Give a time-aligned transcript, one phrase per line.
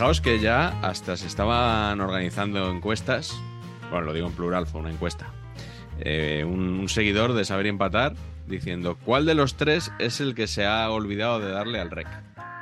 [0.00, 3.38] Fijaos que ya hasta se estaban organizando encuestas.
[3.90, 5.26] Bueno, lo digo en plural, fue una encuesta.
[5.98, 8.14] Eh, un, un seguidor de Saber Empatar
[8.46, 12.08] diciendo cuál de los tres es el que se ha olvidado de darle al rec.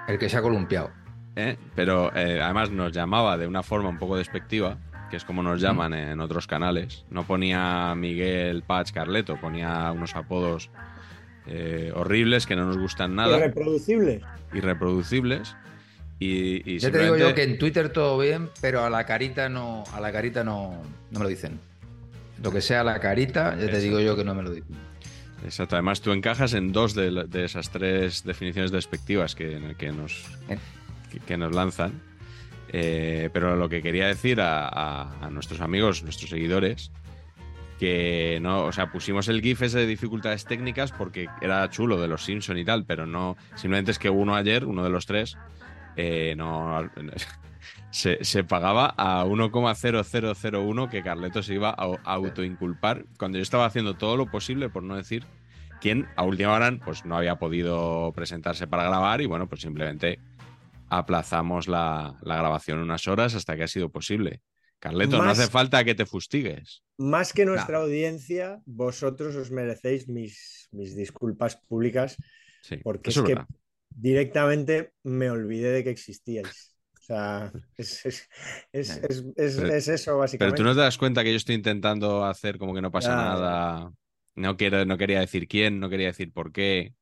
[0.09, 0.91] El que se ha columpiado.
[1.37, 1.57] ¿eh?
[1.77, 5.61] Pero eh, además nos llamaba de una forma un poco despectiva, que es como nos
[5.61, 7.05] llaman en otros canales.
[7.09, 10.71] No ponía Miguel Patch Carleto, ponía unos apodos
[11.47, 14.23] eh, horribles que no nos gustan nada, Irreproducible.
[14.53, 15.55] irreproducibles.
[16.21, 19.05] Y, y Ya te digo simplemente- yo que en Twitter todo bien, pero a la
[19.07, 21.61] carita no, a la carita no, no me lo dicen.
[22.43, 24.77] Lo que sea a la carita, ya te digo yo que no me lo dicen.
[25.45, 30.25] Exacto, además tú encajas en dos de, de esas tres definiciones despectivas que, que nos,
[30.49, 30.59] Eh.
[31.13, 32.01] que, que nos lanzan.
[32.73, 36.91] Eh, pero lo que quería decir a, a- a nuestros amigos, nuestros seguidores,
[37.79, 42.09] que no, o sea, pusimos el GIF ese de dificultades técnicas porque era chulo de
[42.09, 45.37] los Simpson y tal, pero no, simplemente es que uno ayer, uno de los tres,
[45.99, 46.91] eh, no
[47.91, 53.67] se, se pagaba a 1,0001 que Carleto se iba a, a autoinculpar cuando yo estaba
[53.67, 55.27] haciendo todo lo posible por no decir
[55.81, 60.21] quién a última hora pues no había podido presentarse para grabar y bueno, pues simplemente
[60.89, 64.41] aplazamos la, la grabación unas horas hasta que ha sido posible.
[64.79, 66.85] Carleto, no hace falta que te fustigues.
[66.99, 72.17] Más que nuestra audiencia, vosotros os merecéis mis, mis disculpas públicas
[72.63, 73.49] Sí, porque es es que verdad.
[74.01, 76.77] Directamente me olvidé de que existíais.
[76.99, 78.29] O sea, es, es,
[78.73, 80.57] es, es- es- Pero- es eso Pero básicamente.
[80.57, 83.17] tú no te das cuenta que yo estoy intentando hacer como que no pasa Ya,
[83.17, 83.23] ya.
[83.25, 83.93] nada.
[84.37, 86.95] No, quiero, no quería decir quién, no quería decir por qué.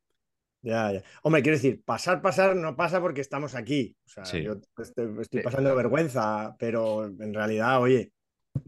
[0.63, 1.03] Ya, ya.
[1.23, 3.97] Hombre, quiero decir, pasar, pasar no pasa porque estamos aquí.
[4.07, 4.43] O sea, Sí.
[4.43, 8.13] yo estoy, estoy pasando vergüenza, pero en realidad, oye,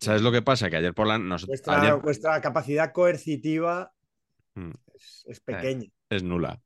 [0.03, 0.69] ¿Sabes lo que pasa?
[0.69, 3.91] Que ayer por la noche vuestra, vuestra capacidad coercitiva
[4.55, 4.73] Mm.
[4.95, 5.89] es, es pequeña.
[6.11, 6.61] es nula,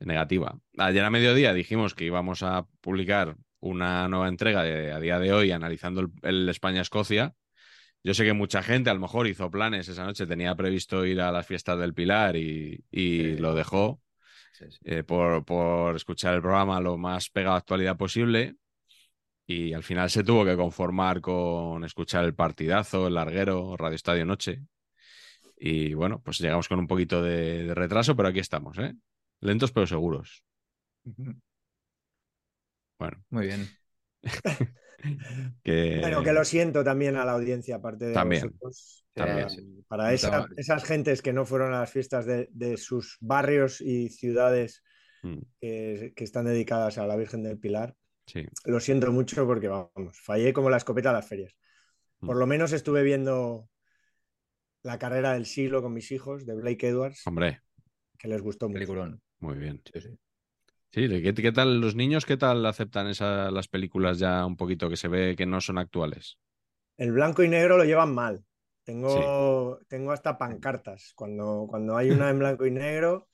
[0.00, 0.58] negativa.
[0.78, 5.32] Ayer a mediodía dijimos que íbamos a publicar una nueva entrega de, a día de
[5.32, 7.34] hoy analizando el, el España-Escocia.
[8.02, 11.20] Yo sé que mucha gente a lo mejor hizo planes esa noche, tenía previsto ir
[11.22, 13.36] a las fiestas del Pilar y, y Sí.
[13.38, 14.00] lo dejó
[14.52, 14.78] Sí, sí.
[14.84, 18.56] eh, por, por escuchar el programa lo más pegado a actualidad posible.
[19.46, 24.24] Y al final se tuvo que conformar con escuchar el partidazo, el larguero, Radio Estadio
[24.24, 24.62] Noche.
[25.58, 28.94] Y bueno, pues llegamos con un poquito de, de retraso, pero aquí estamos, ¿eh?
[29.44, 30.42] Lentos pero seguros.
[32.98, 33.68] Bueno, Muy bien.
[35.62, 35.98] que...
[36.00, 39.06] Bueno, que lo siento también a la audiencia, aparte de También, vosotros.
[39.12, 39.84] también.
[39.86, 44.08] Para, esa- esas gentes que no fueron a las fiestas de, de sus barrios y
[44.08, 44.82] ciudades
[45.22, 49.68] Mm, que, que están dedicadas a la Virgen del Pilar, Sí, lo siento mucho porque,
[49.68, 51.54] vamos, fallé como la escopeta a las ferias.
[52.20, 52.38] Por Mm.
[52.40, 53.68] lo menos estuve viendo
[54.82, 57.62] la carrera del siglo con mis hijos de Blake Edwards, hombre,
[58.18, 58.74] que les gustó mucho.
[58.74, 59.22] Peliculón.
[59.44, 59.82] Muy bien.
[59.92, 60.18] Sí, sí.
[60.92, 62.24] Sí, ¿qué, qué tal los niños?
[62.26, 65.78] ¿Qué tal aceptan esa- las películas ya un poquito que se ve que no son
[65.78, 66.38] actuales?
[66.96, 68.44] El blanco y negro lo llevan mal.
[68.84, 71.12] Tengo, tengo hasta pancartas.
[71.16, 73.28] Cuando, cuando hay una en blanco y negro,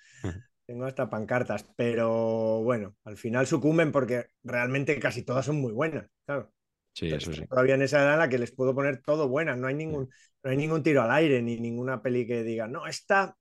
[0.67, 1.65] tengo hasta pancartas.
[1.77, 6.09] Pero bueno, al final sucumben porque realmente casi todas son muy buenas.
[6.27, 6.53] Claro.
[6.95, 7.43] Sí, Pero eso sí.
[7.49, 9.59] Todavía en esa edad en la que les puedo poner todo buenas.
[9.59, 10.11] No hay ningún,
[10.45, 13.37] no hay ningún tiro al aire ni ninguna peli que diga, no, esta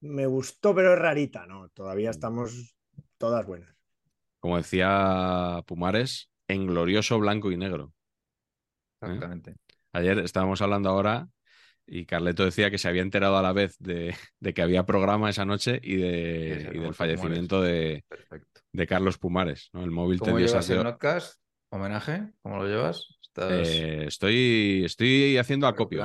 [0.00, 1.46] me gustó, pero es rarita.
[1.46, 1.70] No, Mm.
[1.74, 2.76] todavía estamos
[3.18, 3.74] todas buenas.
[4.40, 7.92] Como decía Pumares, en glorioso blanco y negro.
[9.00, 9.56] Exactamente.
[9.92, 11.28] Ayer estábamos hablando ahora
[11.86, 15.30] y Carleto decía que se había enterado a la vez de, de que había programa
[15.30, 18.04] esa noche y, de, Sí, sí, y del fallecimiento de,
[18.88, 19.70] Carlos Pumares.
[19.72, 19.82] ¿no?
[19.84, 21.40] El móvil te ¿Cómo dio llevas esas el podcast?
[21.70, 22.32] ¿Homenaje?
[22.42, 23.18] ¿Cómo lo llevas?
[23.22, 26.04] ¿Estás Eh, estoy, estoy haciendo acopio.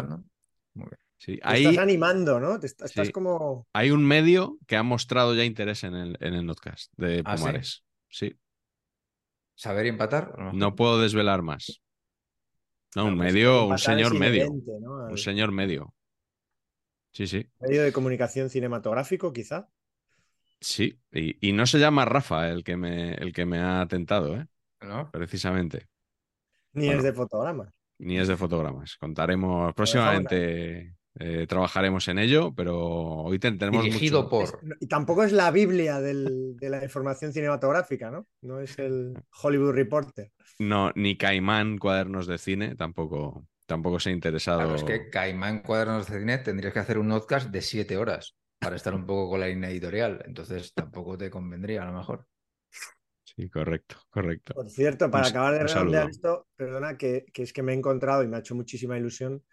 [1.26, 2.60] Te estás animando, ¿no?
[2.60, 3.12] Te estás Sí.
[3.12, 3.68] como.
[3.74, 7.38] hay un medio que ha mostrado ya interés en el, en el podcast de ¿Ah,
[7.38, 7.42] sí?
[7.44, 7.84] Pumares.
[8.10, 8.36] Sí.
[9.56, 10.54] saber y empatar.
[10.54, 11.82] No puedo desvelar más.
[12.96, 14.52] No, un pues medio, un señor medio.
[14.52, 15.94] Un señor medio.
[17.12, 17.48] Sí, sí.
[17.60, 19.68] medio de comunicación cinematográfico, quizá.
[20.60, 21.00] Sí.
[21.12, 24.48] Y, y no se llama Rafa el que me, el que me ha tentado, ¿eh?
[24.82, 25.10] ¿no?
[25.12, 25.88] precisamente.
[26.74, 27.00] Ni Bueno.
[27.00, 27.74] es de fotogramas.
[28.00, 28.98] Ni es de fotogramas.
[28.98, 30.96] Contaremos próximamente.
[31.20, 34.44] Eh, trabajaremos en ello, pero hoy ten- tenemos Dirigido mucho- por.
[34.46, 38.28] Es- y tampoco es la Biblia del- de la información cinematográfica, ¿no?
[38.42, 40.32] No es el Hollywood Reporter.
[40.60, 44.60] No, ni Caimán cuadernos de cine, tampoco, tampoco se ha interesado.
[44.60, 48.36] Claro, es que Caimán Cuadernos de Cine tendrías que hacer un podcast de siete horas
[48.60, 50.22] para estar un poco con la línea editorial.
[50.26, 52.26] Entonces tampoco te convendría, a lo mejor.
[53.24, 54.54] Sí, correcto, correcto.
[54.54, 57.76] Por cierto, para Un- acabar de redondear esto, perdona, que, que es que me he
[57.76, 59.44] encontrado y me ha hecho muchísima ilusión.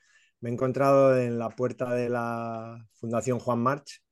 [0.41, 4.03] Me he encontrado en la puerta de la Fundación Juan March,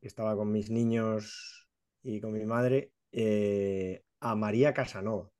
[0.00, 1.68] que estaba con mis niños
[2.02, 5.30] y con mi madre, eh, a María Casanova,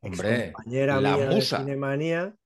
[0.00, 1.58] Hombre, compañera la mía musa.
[1.58, 2.36] de Cinemanía,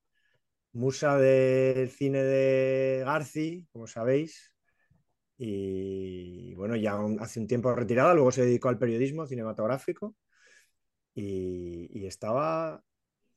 [0.72, 4.52] musa del cine de Garci, como sabéis.
[5.38, 10.16] Y bueno, ya hace un tiempo retirada, luego se dedicó al periodismo cinematográfico
[11.14, 12.82] y, y estaba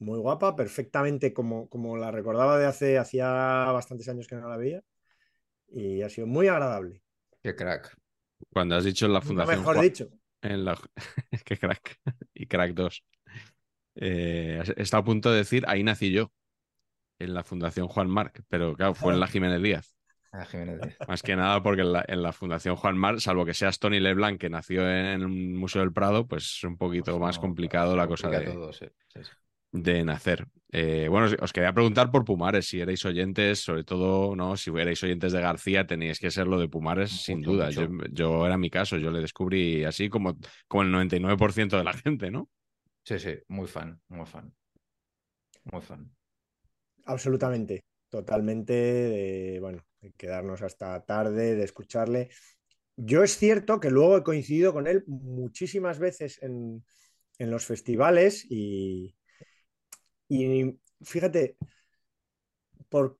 [0.03, 3.27] muy guapa, perfectamente como, como la recordaba de hace hacía
[3.71, 4.83] bastantes años que no la veía
[5.69, 7.01] y ha sido muy agradable.
[7.41, 7.95] Qué crack.
[8.51, 10.09] Cuando has dicho en la Fundación mejor Juan- dicho.
[10.41, 10.77] en la...
[11.45, 11.99] Qué crack.
[12.33, 13.03] Y crack 2.
[13.95, 16.31] Eh, está a punto de decir, ahí nací yo,
[17.19, 19.95] en la Fundación Juan Marc, pero claro, fue en la Jiménez Díaz.
[20.31, 20.97] Ah, Jiménez Díaz.
[21.07, 23.99] Más que nada porque en la, en la Fundación Juan Marc, salvo que seas Tony
[23.99, 27.41] Leblanc, que nació en un museo del Prado, pues es un poquito Pues más no,
[27.41, 29.31] complicado la cosa de, todo, sí, sí, sí.
[29.73, 30.47] De nacer.
[30.71, 35.03] Eh, bueno, os- quería preguntar por Pumares, si erais oyentes, sobre todo, no, si erais
[35.03, 37.71] oyentes de García, teníais que ser lo de Pumares, sin duda.
[37.71, 40.37] Yo, yo era mi caso, yo le descubrí así como,
[40.69, 42.49] como el 99% de la gente, ¿no?
[43.05, 44.53] Sí, sí, muy fan, muy fan.
[45.71, 46.09] Muy fan.
[47.05, 52.29] Absolutamente, totalmente de, bueno, de quedarnos hasta tarde, de escucharle.
[52.97, 56.85] Yo es cierto que luego he coincidido con él muchísimas veces en,
[57.39, 59.15] en los festivales y,
[60.29, 61.57] y fíjate,
[62.89, 63.19] por,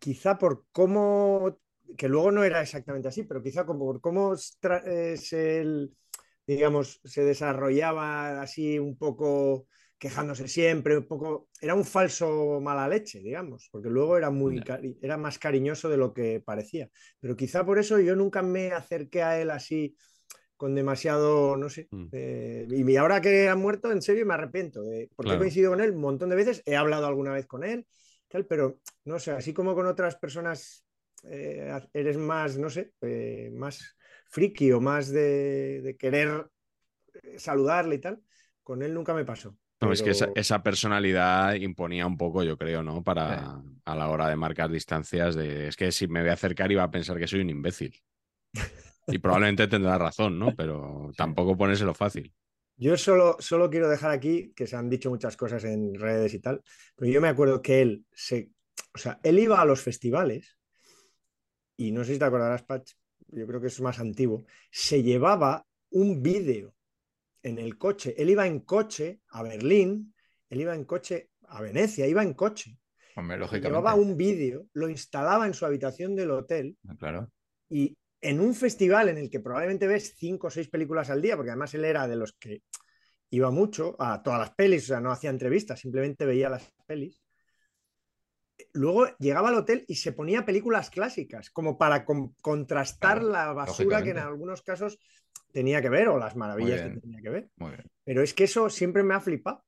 [0.00, 1.60] quizá por cómo,
[1.96, 5.96] que luego no era exactamente así, pero quizá como por cómo tra- eh, se, el-
[6.46, 9.68] digamos, se desarrollaba así un poco
[9.98, 14.98] quejándose siempre, un poco, era un falso mala leche, digamos, porque luego era muy, cari-
[15.02, 16.90] era más cariñoso de lo que parecía.
[17.20, 19.96] Pero quizá por eso yo nunca me acerqué a él así
[20.56, 21.88] con demasiado, no sé.
[21.90, 22.06] Mm.
[22.12, 25.36] eh, y ahora que ha muerto, en serio, me arrepiento, de, porque Claro.
[25.36, 27.86] he coincidido con él un montón de veces, he hablado alguna vez con él,
[28.28, 30.84] tal, pero no sé, así como con otras personas
[31.24, 33.96] eh, eres más, no sé, eh, más
[34.26, 36.46] friki o más de, de querer
[37.22, 38.20] eh, saludarle y tal,
[38.62, 39.56] con él nunca me pasó.
[39.80, 43.02] No, es que esa, personalidad imponía un poco, yo creo, ¿no?
[43.02, 46.72] Para a la hora de marcar distancias, de es que si me voy a acercar
[46.72, 47.94] iba a pensar que soy un imbécil.
[49.06, 50.54] Y probablemente tendrá razón, ¿no?
[50.56, 52.32] Pero tampoco ponérselo fácil.
[52.76, 56.40] Yo solo, solo quiero dejar aquí que se han dicho muchas cosas en redes y
[56.40, 56.60] tal,
[56.96, 58.50] pero yo me acuerdo que él se,
[58.94, 60.58] o sea, él iba a los festivales
[61.76, 62.92] y no sé si te acordarás, Patch,
[63.28, 66.74] yo creo que es más antiguo, se llevaba un vídeo
[67.42, 68.14] en el coche.
[68.16, 70.14] Él iba en coche a Berlín,
[70.48, 72.78] él iba en coche a Venecia, iba en coche.
[73.16, 73.68] Hombre, lógicamente.
[73.68, 77.30] Llevaba un vídeo, lo instalaba en su habitación del hotel Claro.
[77.68, 77.96] y
[78.28, 81.50] en un festival en el que probablemente ves cinco o seis películas al día, porque
[81.50, 82.62] además él era de los que
[83.30, 87.20] iba mucho a todas las pelis, o sea, no hacía entrevistas, simplemente veía las pelis.
[88.72, 93.52] Luego llegaba al hotel y se ponía películas clásicas, como para con- contrastar Claro, la
[93.52, 94.98] basura que en algunos casos
[95.52, 97.50] tenía que ver o las maravillas que tenía que ver.
[97.56, 97.84] Muy bien.
[98.04, 99.64] Pero es que eso siempre me ha flipado,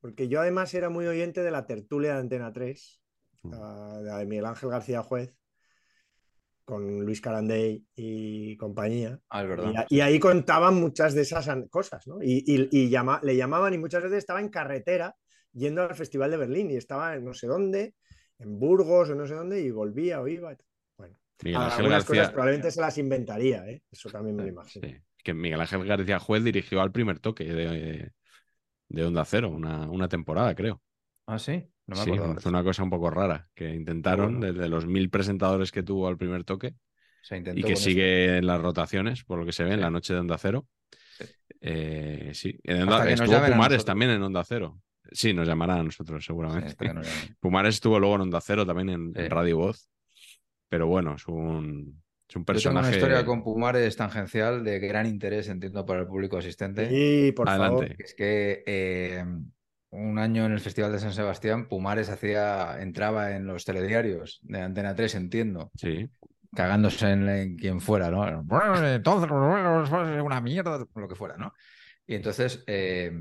[0.00, 3.00] porque yo además era muy oyente de la tertulia de Antena 3,
[3.42, 3.52] Mm.
[4.04, 5.34] la de Miguel Ángel García Juez,
[6.70, 9.18] con Luis Carandey y compañía.
[9.28, 9.86] Ah, es verdad.
[9.90, 12.22] Y, y ahí contaban muchas de esas cosas, ¿no?
[12.22, 15.14] Y, y- y llama- le llamaban y muchas veces estaba en carretera
[15.52, 17.94] yendo al Festival de Berlín y estaba en no sé dónde,
[18.38, 20.56] en Burgos o no sé dónde, y volvía o iba.
[20.96, 23.82] Bueno, Miguel Ángel algunas cosas probablemente se las inventaría, ¿eh?
[23.90, 24.86] Eso también me lo imagino.
[24.88, 28.12] Sí, que Miguel Ángel García Juez dirigió al primer toque de,
[28.88, 30.80] de Onda Cero, una, una temporada, creo.
[31.32, 31.64] Ah, sí.
[31.86, 32.10] No me Sí,
[32.40, 34.52] fue una cosa un poco rara que intentaron Bueno.
[34.52, 36.74] desde los mil presentadores que tuvo al primer toque
[37.22, 37.84] Se intentó y que con eso.
[37.84, 39.82] sigue en las rotaciones, por lo que se ve, en Sí.
[39.82, 40.66] la noche de Onda Cero.
[41.18, 41.24] Sí.
[41.60, 44.80] Eh, sí, en Onda- estuvo Pumares también en Onda Cero.
[45.12, 46.76] Sí, nos llamará a nosotros Sí, seguramente.
[47.40, 49.28] Pumares estuvo luego en Onda Cero también en, en Sí.
[49.28, 49.88] Radio Voz.
[50.68, 52.86] Pero bueno, es un, Es un Yo tengo personaje.
[52.88, 56.88] una historia con Pumares tangencial de gran interés, entiendo, para el público asistente.
[56.92, 57.86] Y por Adelante.
[57.88, 57.96] favor.
[57.98, 59.24] Es que eh,
[59.90, 64.60] un año en el Festival de San Sebastián, Pumares hacía, entraba en los telediarios de
[64.60, 66.08] Antena 3, entiendo, Sí.
[66.54, 68.26] cagándose en, en quien fuera, ¿no?
[68.86, 71.52] Entonces es una mierda, lo que fuera, ¿no?
[72.06, 73.12] Y entonces, eh,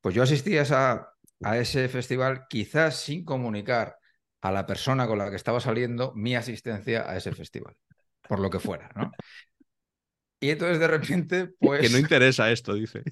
[0.00, 1.08] pues yo asistí a, esa-
[1.42, 3.96] a ese festival quizás sin comunicar
[4.40, 7.76] a la persona con la que estaba saliendo mi asistencia a ese festival,
[8.28, 9.12] por lo que fuera, ¿no?
[10.40, 11.80] Y entonces de repente, pues...
[11.82, 13.02] Que no interesa esto, dice.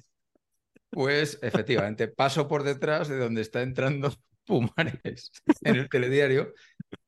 [0.89, 4.13] Pues efectivamente, paso por detrás de donde está entrando
[4.45, 6.53] Pumares en el telediario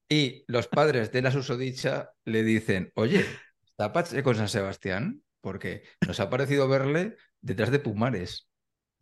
[0.09, 3.25] y los padres de la susodicha le dicen, oye,
[3.63, 5.23] ¿está Pache con San Sebastián?
[5.39, 8.49] Porque nos ha parecido verle detrás de Pumares.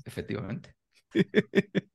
[0.05, 0.75] Efectivamente.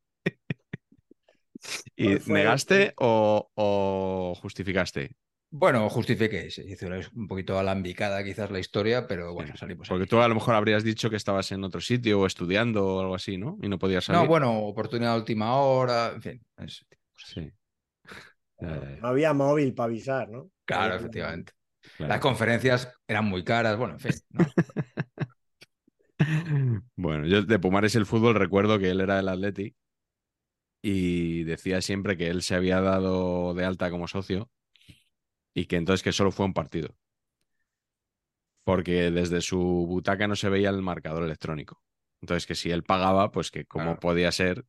[1.94, 5.14] ¿Y ¿Cuál fue negaste o justificaste?
[5.54, 10.18] Bueno, justifiqué, se hizo un poquito alambicada quizás la historia, pero bueno, salimos Porque tú
[10.18, 13.36] a lo mejor habrías dicho que estabas en otro sitio o estudiando o algo así,
[13.36, 13.58] ¿no?
[13.60, 14.22] Y no podías salir.
[14.22, 16.40] No, bueno, oportunidad de última hora, en fin.
[16.56, 17.30] ese tipo de cosas.
[17.34, 17.52] Sí.
[18.62, 18.98] Ya.
[19.00, 20.48] No había móvil para avisar, ¿no?
[20.64, 21.52] Claro, efectivamente.
[21.96, 22.12] Claro.
[22.12, 24.12] Las conferencias eran muy caras, bueno, en fin.
[24.30, 24.46] ¿no?
[26.94, 29.74] Bueno, yo de Pumares el fútbol recuerdo que él era del Atleti
[30.80, 34.48] y decía siempre que él se había dado de alta como socio
[35.54, 36.96] y que entonces que solo fue un partido.
[38.64, 41.82] Porque desde su butaca no se veía el marcador electrónico.
[42.20, 44.00] Entonces que si él pagaba, pues que cómo Claro.
[44.00, 44.64] podía ser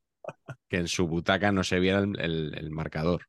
[0.69, 3.23] que en su butaca no se viera el, el- el marcador.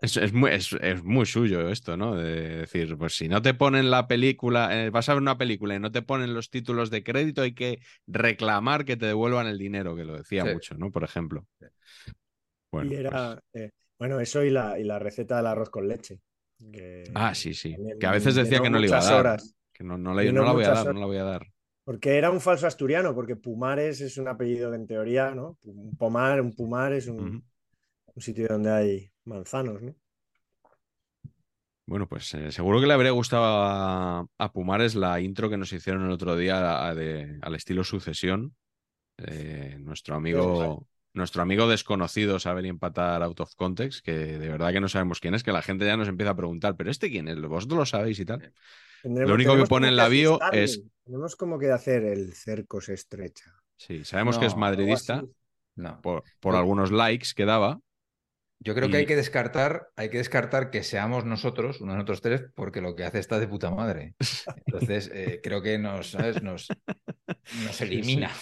[0.00, 2.16] Es, es muy, es, es muy suyo esto, ¿no?
[2.16, 5.74] De decir, pues si no te ponen la película, eh, vas a ver una película
[5.74, 9.58] y no te ponen los títulos de crédito, hay que reclamar que te devuelvan el
[9.58, 10.50] dinero, que lo decía Sí.
[10.52, 10.90] mucho, ¿no?
[10.90, 11.46] Por ejemplo.
[12.70, 15.88] Bueno, y era, pues- eh, bueno, eso y la, y la receta del arroz con
[15.88, 16.20] leche.
[16.72, 17.76] que Ah, sí, sí.
[17.98, 19.20] Que a veces decía que no le iba a dar.
[19.20, 19.54] horas.
[19.72, 20.12] Que no, la
[20.52, 20.94] voy a dar, horas.
[20.94, 21.46] no la voy a dar.
[21.84, 25.56] Porque era un falso asturiano, porque Pumares es un apellido que en teoría, ¿no?
[25.64, 27.44] Un pomar, un pumar es un,
[28.16, 29.94] sitio donde hay manzanos, ¿no?
[31.88, 35.72] Bueno, pues eh, seguro que le habría gustado a, a Pumares la intro que nos
[35.72, 38.56] hicieron el otro día a- de- al estilo sucesión.
[39.18, 44.72] Eh, nuestro amigo, nuestro amigo desconocido saber y empatar out of context, que de verdad
[44.72, 47.10] que no sabemos quién es, que la gente ya nos empieza a preguntar, pero este
[47.10, 48.52] quién es, vosotros lo sabéis y tal.
[49.02, 52.80] Tendremos- Lo único que pone en la bio es- Tenemos como que hacer el cerco
[52.80, 53.52] se estrecha.
[53.76, 55.22] Sí, sabemos que es madridista.
[55.76, 56.00] No.
[56.00, 56.58] por, por No.
[56.58, 57.78] algunos likes que daba.
[58.58, 62.20] Yo creo que hay que descartar, hay que descartar que seamos nosotros, uno de nosotros
[62.22, 64.14] tres, porque lo que hace está de puta madre.
[64.56, 66.42] Entonces, eh, creo que nos, ¿sabes?
[66.42, 66.74] Nos,
[67.50, 68.32] nos elimina.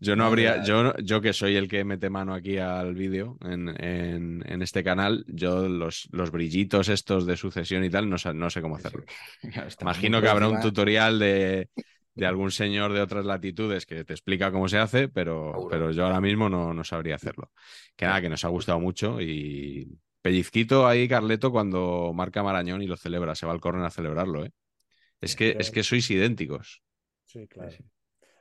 [0.00, 3.68] Yo no habría, yo, yo que soy el que mete mano aquí al vídeo en,
[3.82, 8.34] en- en este canal, yo los, los brillitos estos de sucesión y tal, no, sé-
[8.34, 9.04] no sé cómo hacerlo.
[9.80, 11.68] Imagino que habrá un tutorial de,
[12.14, 15.68] de algún señor de otras latitudes que te explica cómo se hace, pero, Seguro.
[15.70, 17.52] pero yo ahora mismo no, no sabría hacerlo.
[17.96, 19.88] Que nada, que nos ha gustado mucho y
[20.22, 24.44] pellizquito ahí, Carleto, cuando marca Marañón y lo celebra, se va al córner a celebrarlo,
[24.44, 24.52] ¿eh?
[25.20, 26.82] Es que, es que sois idénticos.
[27.24, 27.72] Sí, claro.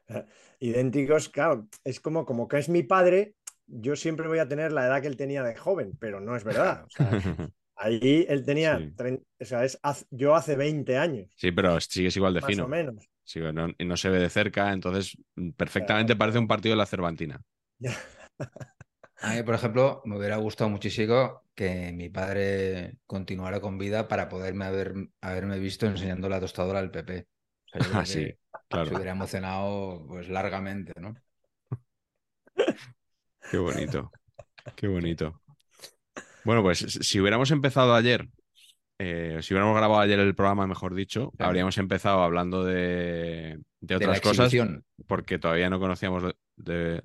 [0.59, 4.85] Idénticos, claro, es como, como que es mi padre, yo siempre voy a tener la
[4.85, 6.85] edad que él tenía de joven, pero no es verdad.
[6.85, 7.09] O sea,
[7.75, 8.93] ahí él tenía, Sí.
[9.39, 9.79] o sea, es
[10.11, 12.65] yo hace 20 años, Sí, pero sigues igual de más fino.
[12.65, 13.09] o menos.
[13.25, 16.77] Sí, no, y no se ve de cerca, entonces mm, perfectamente parece un partido de
[16.77, 17.41] la Cervantina.
[19.21, 24.27] A mí, por ejemplo, me hubiera gustado muchísimo que mi padre continuara con vida para
[24.29, 27.27] poderme haber, haberme visto enseñando la tostadora del PP.
[27.79, 28.33] O sea, Ah, sí,
[28.67, 28.91] claro.
[28.91, 31.15] Se hubiera emocionado pues largamente, ¿no?
[33.47, 34.13] Qué bonito.
[34.75, 35.41] Qué bonito.
[36.43, 38.27] Bueno, pues si hubiéramos empezado ayer,
[39.03, 41.49] eh, si hubiéramos grabado ayer el programa, mejor dicho, Claro.
[41.49, 42.73] habríamos empezado hablando de,
[43.53, 44.53] de De otras la cosas,
[45.07, 47.03] porque todavía no conocíamos de, de-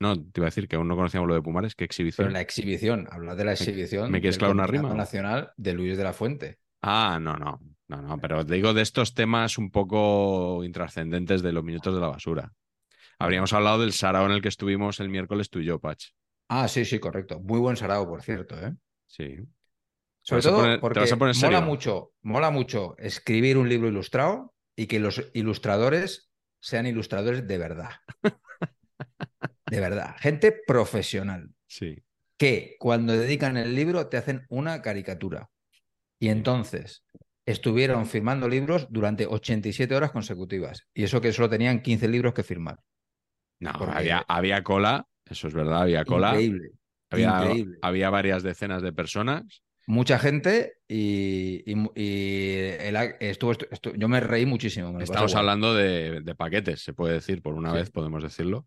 [0.00, 2.26] No, te iba a decir que aún no conocíamos lo de Pumares, qué exhibición.
[2.26, 4.10] Pero la exhibición, hablar de la exhibición.
[4.10, 4.94] me quieres clavar una rima?
[4.94, 6.58] Nacional de Luis de la Fuente.
[6.82, 11.52] Ah, no, no, no, no, pero te digo de estos temas un poco intrascendentes de
[11.52, 12.52] los minutos de la basura.
[13.18, 16.02] Habríamos hablado del sarao en el que estuvimos el miércoles tú y yo, Pach.
[16.48, 17.38] Ah, sí, sí, correcto.
[17.40, 18.74] Muy buen sarao, por cierto, ¿eh?
[19.06, 19.36] Sí.
[20.30, 21.62] Sobre todo poner- porque mola serio?
[21.62, 27.90] mucho, mola mucho escribir un libro ilustrado y que los ilustradores sean ilustradores de verdad.
[29.70, 30.16] De verdad.
[30.18, 31.50] Gente profesional.
[31.66, 32.02] Sí.
[32.36, 35.50] que cuando dedican el libro te hacen una caricatura.
[36.18, 37.04] Y entonces
[37.46, 40.86] estuvieron firmando libros durante 87 horas consecutivas.
[40.94, 42.78] Y eso que solo tenían 15 libros que firmar.
[43.60, 46.30] No, Porque- había, había cola, eso es verdad, había cola.
[46.30, 46.70] Increíble.
[47.10, 47.78] Había, increíble.
[47.82, 49.62] había varias decenas de personas.
[49.90, 54.92] Mucha gente y, y- y el- estuvo, estu- yo me reí muchísimo.
[54.92, 57.76] me Estamos hablando de, de paquetes, se puede decir, por una Sí.
[57.76, 58.66] vez podemos decirlo.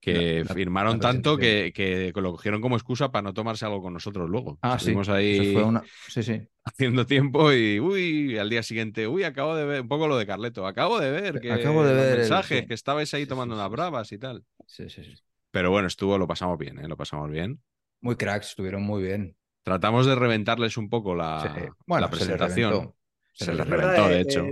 [0.00, 4.58] Que firmaron tanto que, lo cogieron como excusa para no tomarse algo con nosotros luego.
[4.60, 4.86] Ah, sí.
[4.90, 6.40] Estuvimos eso ahí fue una- Sí, sí.
[6.64, 10.26] haciendo tiempo y, uy, al día siguiente, uy, acabo de ver, un poco lo de
[10.26, 12.66] Carleto, acabo de ver que Acabo de ver el- mensajes, sí.
[12.66, 13.72] que estabais ahí Sí, sí, tomando sí, unas sí.
[13.72, 14.44] bravas y tal.
[14.66, 15.14] sí, sí, sí.
[15.52, 16.88] Pero bueno, estuvo, lo pasamos bien, ¿eh?
[16.88, 17.60] Lo pasamos bien.
[18.00, 19.36] Muy cracks, estuvieron muy bien.
[19.62, 21.62] Tratamos de reventarles un poco la, Sí.
[21.86, 22.94] Bueno, la presentación.
[23.32, 24.44] Se les reventó, de hecho.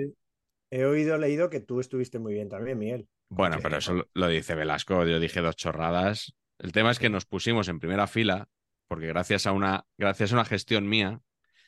[0.70, 3.08] he oído, leído que tú estuviste muy bien también, Miguel.
[3.28, 6.34] Bueno, pero eso lo- dice Velasco, yo dije dos chorradas.
[6.58, 8.48] El tema es que nos pusimos en primera fila,
[8.88, 11.20] porque gracias a una, gracias a una gestión mía,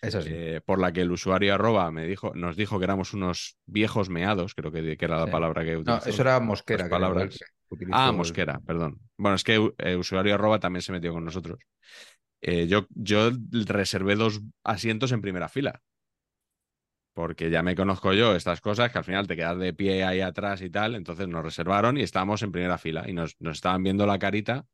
[0.03, 0.29] Es así.
[0.33, 4.09] eh, por la que el usuario arroba me dijo, nos dijo que éramos unos viejos
[4.09, 5.31] meados, creo que, que era la Sí.
[5.33, 6.09] palabra que no, utilizó.
[6.09, 6.89] eso era Mosquera.
[6.89, 7.39] palabras.
[7.39, 8.99] que utilizó Ah, el- Mosquera, perdón.
[9.17, 11.59] Bueno, es que eh, usuario arroba también se metió con nosotros.
[12.43, 15.81] Eh, yo, yo reservé dos asientos en primera fila.
[17.15, 20.21] Porque ya me conozco yo estas cosas, que al final te quedas de pie ahí
[20.21, 20.95] atrás y tal.
[20.95, 24.65] Entonces nos reservaron y estábamos en primera fila y nos, nos estaban viendo la carita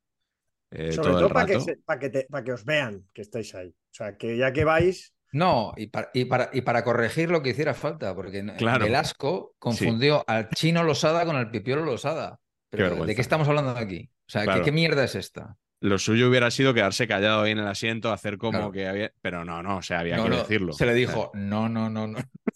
[0.71, 3.69] eh, Sobre todo para que, para, que te- para que os vean que estáis ahí.
[3.69, 7.43] O sea, que ya que vais, No, y para, y, para, y para corregir lo
[7.43, 8.85] que hiciera falta, porque Claro.
[8.85, 12.39] Velasco confundió al chino Losada con el pipiolo Losada.
[12.71, 14.11] Pero, ¿De qué estamos hablando aquí?
[14.27, 14.65] O sea, ¿qué- Claro.
[14.65, 15.57] ¿qué, mierda es esta?
[15.81, 18.73] Lo suyo hubiera sido quedarse callado ahí en el asiento, hacer como Claro.
[18.73, 19.13] que había.
[19.21, 20.73] Pero no, no, o sea, había No, que no, decirlo.
[20.73, 22.19] Se le O sea, dijo, no, no, no, no.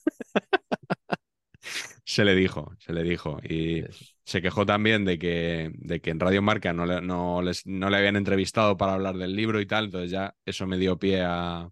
[2.05, 3.39] se le dijo, se le dijo.
[3.43, 3.85] Y
[4.25, 7.91] se quejó también de que, de que en Radio Marca no le, no, les, no
[7.91, 9.87] le habían entrevistado para hablar del libro y tal.
[9.87, 11.69] Entonces ya eso me dio pie a,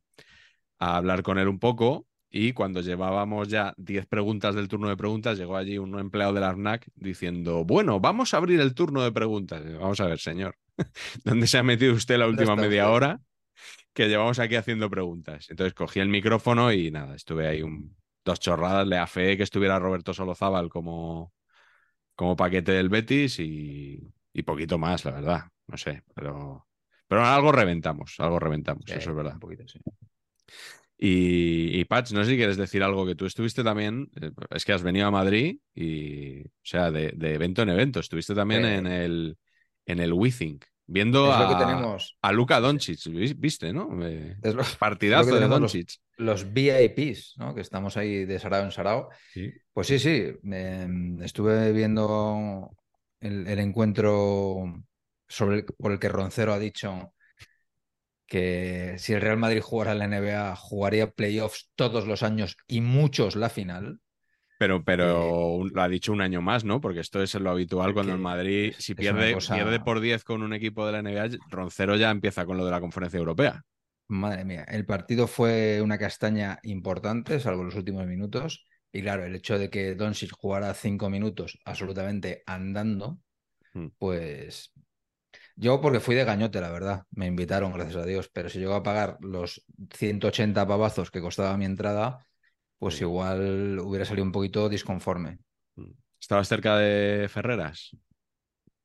[0.78, 2.08] a hablar con él un poco.
[2.32, 6.40] Y cuando llevábamos ya 10 preguntas del turno de preguntas, llegó allí un empleado de
[6.40, 9.62] la ARNAC diciendo, bueno, vamos a abrir el turno de preguntas.
[9.78, 10.56] Vamos a ver, señor,
[11.24, 12.90] ¿dónde se ha metido usted la ¿Dónde última media usted?
[12.90, 13.20] hora
[13.94, 15.46] que llevamos aquí haciendo preguntas?
[15.50, 19.78] Entonces cogí el micrófono y nada, estuve ahí un, dos chorradas, le afeé que estuviera
[19.78, 21.32] Roberto Solozábal como,
[22.14, 25.42] como paquete del Betis y, y poquito más, la verdad.
[25.68, 26.66] No sé, pero,
[27.08, 29.34] pero algo reventamos, algo reventamos, Sí, eso es verdad.
[29.34, 29.80] un poquito, sí.
[31.02, 34.66] Y, y Patch, no sé si quieres decir algo que tú estuviste también, eh, es
[34.66, 38.66] que has venido a Madrid y, o sea, de, de evento en evento, estuviste también
[38.66, 39.38] en el
[39.86, 42.18] en el WeThink, viendo que a, tenemos.
[42.20, 43.88] a Luka Doncic, ¿vis- viste, no?
[44.06, 45.88] Eh, Es lo- partidazo de los- Doncic.
[46.18, 47.54] los VIPs, ¿no?
[47.54, 49.08] Que estamos ahí de sarao en sarao.
[49.32, 49.50] Sí.
[49.72, 50.32] Pues sí, sí.
[50.52, 50.88] eh,
[51.22, 52.70] estuve viendo
[53.20, 54.64] el, el encuentro
[55.28, 57.14] sobre el- por el que Roncero ha dicho
[58.30, 62.80] que si el Real Madrid jugara en la NBA, jugaría playoffs todos los años y
[62.80, 64.00] muchos la final.
[64.58, 66.80] Pero, pero un- lo ha dicho un año más, ¿no?
[66.80, 70.42] Porque esto es lo habitual cuando el Madrid, si pierde, cosa- pierde por 10 con
[70.42, 73.62] un equipo de la NBA, Roncero ya empieza con lo de la conferencia europea.
[74.08, 78.66] Madre mía, el partido fue una castaña importante, salvo los últimos minutos.
[78.92, 83.18] Y claro, el hecho de que Doncic jugara cinco minutos absolutamente andando,
[83.74, 83.86] Mm.
[83.98, 84.72] pues
[85.60, 87.04] yo porque fui de gañote, la verdad.
[87.10, 91.56] Me invitaron, gracias a Dios, pero si llego a pagar los 180 pavazos que costaba
[91.56, 92.26] mi entrada,
[92.78, 93.02] pues Sí.
[93.02, 95.38] igual hubiera salido un poquito disconforme.
[96.20, 97.90] ¿Estabas cerca de Ferreras?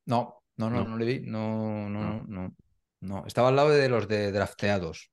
[0.05, 0.89] No, no, no, No.
[0.89, 1.19] no, le vi.
[1.21, 2.55] No, no, No.
[3.01, 5.11] no, estaba al lado de los de drafteados.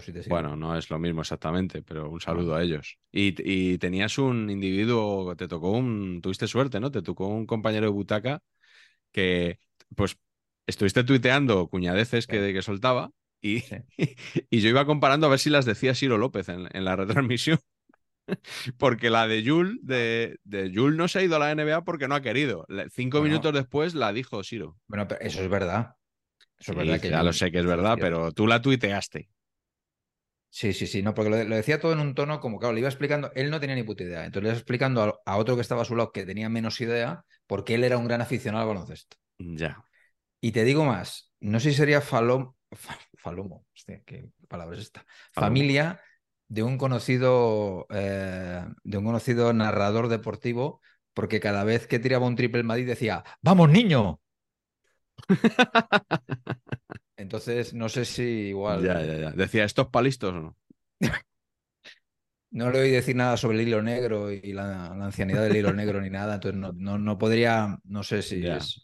[0.00, 0.22] Si te.
[0.28, 2.98] Bueno, no es lo mismo exactamente, pero un saludo a ellos.
[3.12, 3.34] Y,
[3.72, 6.90] y tenías un individuo, te tocó un, tuviste suerte, ¿no?
[6.90, 8.42] Te tocó un compañero de butaca
[9.12, 9.58] que,
[9.96, 10.18] pues,
[10.66, 13.76] estuviste tuiteando cuñadeces que, que soltaba y, Sí.
[14.50, 17.58] y yo iba comparando a ver si las decía Ciro López en, en la retransmisión.
[18.78, 22.08] Porque la de Jul, de, de Jul no se ha ido a la NBA porque
[22.08, 22.66] no ha querido.
[22.92, 23.22] Cinco Bueno.
[23.22, 24.76] minutos después la dijo Ciro.
[24.86, 25.96] Bueno, pero eso es verdad.
[26.58, 28.60] Eso es Sí, verdad que ya yo- lo sé que es verdad, pero tú la
[28.62, 29.30] tuiteaste.
[30.50, 32.80] Sí, sí, sí, no, porque lo, lo decía todo en un tono como, claro, le
[32.80, 35.56] iba explicando, él no tenía ni puta idea, entonces le iba explicando a, a otro
[35.56, 38.62] que estaba a su lado que tenía menos idea, porque él era un gran aficionado
[38.62, 39.16] al baloncesto.
[39.38, 39.84] Ya.
[40.44, 44.82] Y te digo más, no sé si sería falom, fa- falomo, hostia, qué palabra es
[44.82, 45.56] esta, Falomo.
[45.56, 46.02] familia
[46.48, 50.82] de un conocido, eh, de un conocido narrador deportivo,
[51.14, 54.20] porque cada vez que tiraba un triple Madrid decía, ¡vamos, niño!
[57.16, 58.84] Entonces, no sé si igual.
[58.84, 59.30] Ya, ya, ya.
[59.32, 60.56] Decía, ¿estos palistos o no?
[62.50, 65.72] No le oí decir nada sobre el hilo negro y la, la ancianidad del hilo
[65.74, 68.56] negro ni nada, entonces no, no, no podría, no sé si Ya.
[68.56, 68.82] es.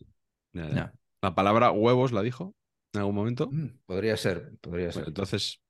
[0.53, 0.95] Ya, ya.
[1.23, 2.55] La palabra huevos la dijo
[2.93, 3.49] en algún momento.
[3.51, 5.05] Mm, Podría ser, podría ser.
[5.09, 5.61] entonces,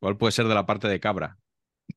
[0.00, 1.38] igual puede ser de la parte de cabra,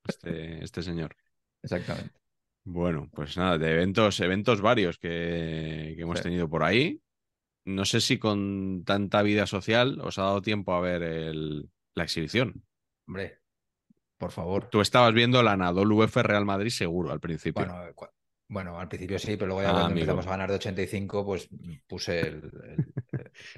[0.07, 1.15] este, este señor.
[1.63, 2.19] Exactamente.
[2.63, 6.23] Bueno, pues nada, de eventos, eventos varios que, que hemos Sí.
[6.23, 7.01] tenido por ahí.
[7.65, 12.03] No sé si con tanta vida social os ha dado tiempo a ver el- la
[12.03, 12.63] exhibición.
[13.07, 13.39] Hombre,
[14.17, 14.69] por favor.
[14.69, 17.65] Tú estabas viendo la Anadolu UF Real Madrid seguro al principio.
[17.65, 17.93] Bueno, eh,
[18.49, 19.99] bueno, al principio sí, pero luego ya Ah, cuando amigo.
[20.01, 21.49] empezamos a ganar de 85, pues
[21.87, 22.51] puse el.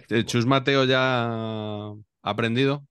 [0.10, 0.26] el-.
[0.26, 2.86] ¿Chus Mateo ya ha aprendido?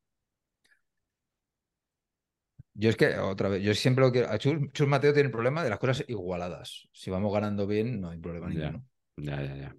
[2.75, 4.37] Yo es que, otra vez, yo siempre lo quiero.
[4.39, 6.89] Chus, Chus Mateo tiene el problema de las cosas igualadas.
[6.93, 8.71] Si vamos ganando bien, no hay problema Ya.
[8.71, 8.85] ninguno.
[9.17, 9.77] Ya, ya, ya.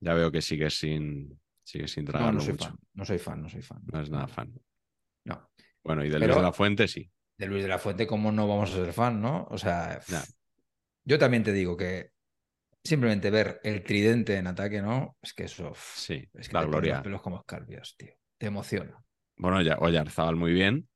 [0.00, 2.64] Ya veo que sigues sin, sigues sin No, tragarlo no soy mucho.
[2.70, 3.80] fan, no soy fan, no soy fan.
[3.92, 4.52] No es nada fan.
[5.24, 5.48] No.
[5.84, 7.08] Bueno, y de Luis Pero- de la Fuente sí.
[7.38, 9.46] De Luis de la Fuente, ¿cómo no vamos a ser fan, no?
[9.50, 10.22] O sea, Ya.
[11.04, 12.10] Yo también te digo que
[12.84, 15.16] simplemente ver el tridente en ataque, ¿no?
[15.22, 15.72] Es que eso.
[15.94, 16.94] Sí, Es que la te gloria.
[16.94, 18.14] los pelos como escarpias, tío.
[18.38, 19.02] Te emociona.
[19.36, 20.88] Bueno, ya, Oyarzabal muy bien.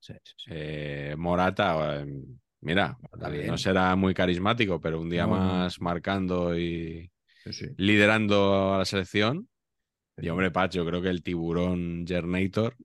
[0.00, 0.50] Sí, sí, sí.
[0.50, 2.06] Eh, Morata, eh,
[2.60, 3.48] mira, Morata bien.
[3.48, 5.66] no será muy carismático, pero un día No, no, no.
[5.66, 7.10] más marcando y
[7.44, 7.66] Sí, sí.
[7.76, 9.48] liderando a la selección.
[10.18, 12.76] Y hombre, Pach, yo creo que el tiburón Gernator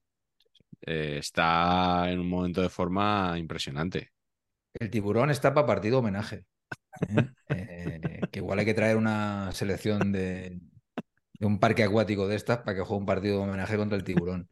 [0.81, 4.11] eh, está en un momento de forma impresionante.
[4.73, 6.45] El tiburón está para partido homenaje.
[7.09, 7.29] ¿Eh?
[7.49, 10.59] Eh, que igual hay que traer una selección de,
[11.39, 14.49] un parque acuático de estas para que juegue un partido de homenaje contra el tiburón.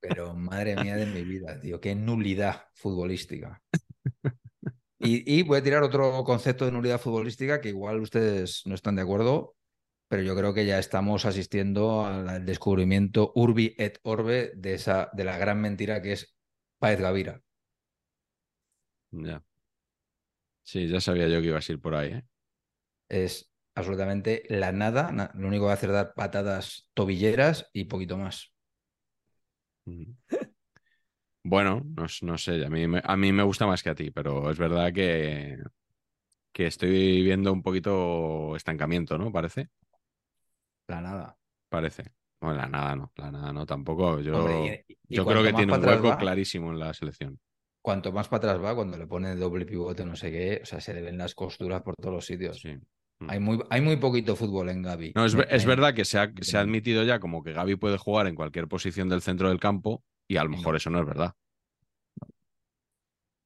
[0.00, 3.62] Pero madre mía de mi vida, tío, qué nulidad futbolística.
[4.98, 8.96] Y, y voy a tirar otro concepto de nulidad futbolística que igual ustedes no están
[8.96, 9.56] de acuerdo,
[10.08, 15.24] pero yo creo que ya estamos asistiendo al descubrimiento urbi et orbe de, esa, de
[15.24, 16.34] la gran mentira que es
[16.78, 17.40] Páez Gavira.
[19.12, 19.42] Ya.
[20.62, 22.24] Sí, ya sabía yo que ibas a ir por ahí, ¿eh?
[23.08, 25.12] es absolutamente la nada.
[25.12, 28.52] na- Lo único que hace es dar patadas tobilleras y poquito más.
[31.42, 31.82] Bueno,
[32.22, 34.58] no, sé, a mí, me, a mí me gusta más que a ti, pero es
[34.58, 35.56] verdad que,
[36.52, 39.32] que estoy viendo un poquito estancamiento, ¿no?
[39.32, 39.70] Parece,
[40.88, 41.36] La nada.
[41.68, 42.12] parece.
[42.40, 44.20] Bueno, la nada no, la nada no tampoco.
[44.20, 47.38] Yo, Hombre, y- y yo creo que tiene un hueco va, clarísimo en la selección.
[47.82, 50.80] Cuanto más para atrás va, cuando le pone doble pivote, no sé qué, o sea,
[50.80, 52.60] se le ven las costuras por todos los sitios.
[52.60, 52.76] Sí.
[53.20, 53.30] Mm.
[53.30, 55.12] Hay, muy, hay muy poquito fútbol en Gaby.
[55.14, 57.96] No, es, es verdad que se ha, se ha admitido ya como que Gaby puede
[57.98, 61.06] jugar en cualquier posición del centro del campo y a lo mejor eso no es
[61.06, 61.34] verdad.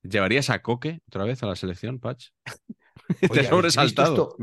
[0.02, 2.28] ¿Llevarías a Coque otra vez a la selección, Patch?
[3.20, 4.14] Te Oye, has ¿habéis visto sobresaltado.
[4.14, 4.36] esto?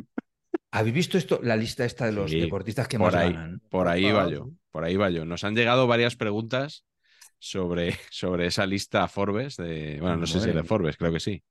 [0.72, 1.40] ¿Habéis visto esto?
[1.44, 3.62] La lista esta de los Sí, deportistas que por más ahí, ganan.
[3.70, 5.26] Por ahí va yo, por ahí va yo.
[5.26, 6.86] Nos han llegado varias preguntas
[7.42, 10.64] sobre, sobre esa lista Forbes, de, bueno, no sé si de.
[10.64, 11.44] Forbes, creo que sí,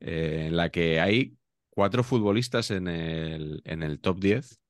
[0.00, 1.36] eh, en la que hay
[1.70, 4.60] cuatro futbolistas en el, en el top 10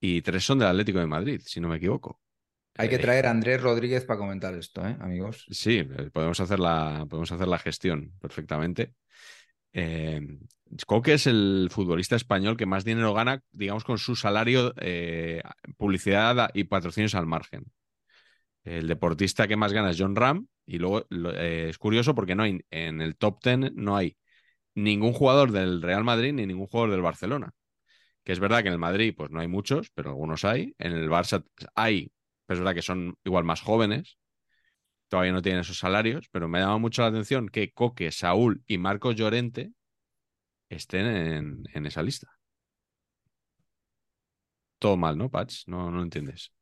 [0.00, 2.20] y tres son del Atlético de Madrid, si no me equivoco.
[2.76, 5.50] Hay que Eh, traer a Andrés Rodríguez para comentar esto, ¿eh, amigos?
[5.50, 8.94] Sí, eh, podemos hacer la, podemos hacer la gestión perfectamente.
[9.72, 10.20] Eh,
[10.86, 15.42] Coque es el futbolista español que más dinero gana, digamos, con su salario, eh,
[15.78, 17.66] publicidad y patrocinios al margen.
[18.64, 22.44] El deportista que más gana es John Ram y luego eh, es curioso porque no
[22.44, 24.16] hay en el top 10 no hay
[24.74, 27.52] ningún jugador del Real Madrid ni ningún jugador del Barcelona.
[28.24, 30.74] Que es verdad que en el Madrid pues no hay muchos, pero algunos hay.
[30.78, 32.12] En el Barça hay,
[32.46, 34.18] pero es verdad que son igual más jóvenes
[35.08, 38.78] todavía no tienen esos salarios, pero me llama mucho la atención que Coque, Saúl y
[38.78, 39.72] Marcos Llorente
[40.68, 42.28] estén en, en esa lista.
[44.78, 45.66] Todo mal, ¿no, Patch?
[45.66, 46.52] No, no entiendes.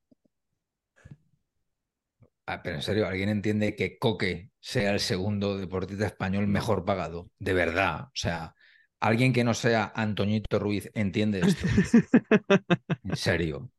[2.53, 7.31] Ah, pero en serio, ¿alguien entiende que Coque sea el segundo deportista español mejor pagado?
[7.38, 8.03] De verdad.
[8.09, 8.55] O sea,
[9.01, 11.67] alguien que no sea Antoñito Ruiz entiende esto.
[13.05, 13.71] En serio.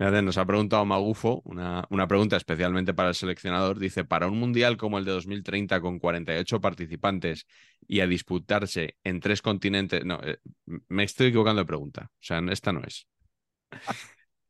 [0.00, 3.78] Nos ha preguntado Magufo una, una pregunta especialmente para el seleccionador.
[3.78, 7.46] Dice, para un mundial como el de 2030 con 48 participantes
[7.86, 10.04] y a disputarse en tres continentes...
[10.04, 10.38] No, eh,
[10.88, 12.10] me estoy equivocando de pregunta.
[12.12, 13.06] O sea, esta no es.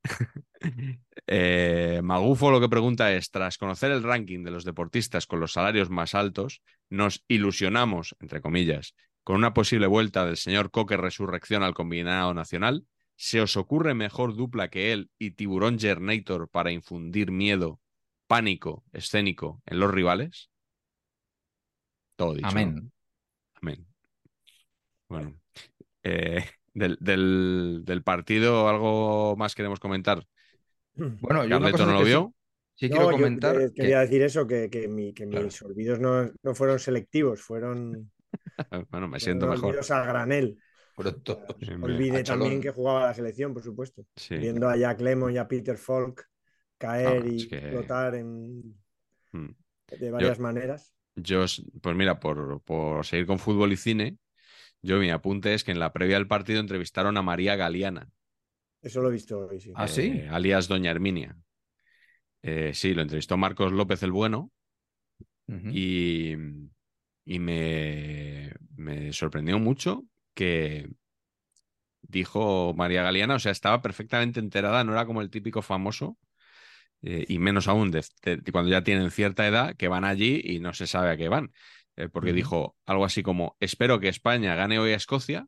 [1.26, 5.52] Eh, Magufo lo que pregunta es, tras conocer el ranking de los deportistas con los
[5.52, 11.62] salarios más altos, nos ilusionamos, entre comillas, con una posible vuelta del señor Coque Resurrección
[11.62, 12.86] al combinado nacional.
[13.16, 17.80] ¿Se os ocurre mejor dupla que él y Tiburón Gernator para infundir miedo,
[18.26, 20.50] pánico escénico en los rivales?
[22.16, 22.46] Todo dicho.
[22.46, 22.92] Amén.
[23.62, 23.86] Amén.
[25.08, 25.40] Bueno,
[26.02, 30.26] eh, del, del- del partido, ¿algo más queremos comentar?
[30.96, 32.34] Bueno, yo una ¿Carleto cosa no lo sí- vio?
[32.76, 33.56] Sí, No, quiero yo, comentar.
[33.58, 35.44] que- quería decir eso, que, que mi- que Claro.
[35.46, 38.10] mis olvidos no, no fueron selectivos, fueron,
[38.90, 39.66] Bueno, me fueron siento mejor.
[39.70, 40.58] olvidos a granel.
[40.96, 44.04] pero to- Hombre, Olvidé a también que jugaba la selección, por supuesto.
[44.16, 44.36] Sí.
[44.36, 46.28] Viendo a Jack Lemon y a Peter Falk
[46.78, 48.74] caer Ah, y explotar en,
[49.32, 49.50] Mm.
[49.98, 50.92] de varias maneras.
[51.16, 51.44] Yo,
[51.80, 54.18] pues mira, por, por seguir con fútbol y cine,
[54.84, 58.10] yo mi apunte es que en la previa del partido entrevistaron a María Galeana,
[58.82, 59.70] Eso lo he visto hoy, sí.
[59.72, 60.02] Ah, sí.
[60.02, 61.36] eh, alias Doña Herminia.
[62.42, 64.50] Eh, sí, lo entrevistó Marcos López el Bueno
[65.68, 66.34] y,
[67.24, 70.88] y me, me sorprendió mucho que
[72.02, 76.18] dijo María Galeana, o sea, estaba perfectamente enterada, no era como el típico famoso,
[77.02, 78.04] eh, y menos aún de
[78.52, 81.52] cuando ya tienen cierta edad, que van allí y no se sabe a qué van.
[81.96, 85.46] Eh, porque dijo algo así como, espero que España gane hoy a Escocia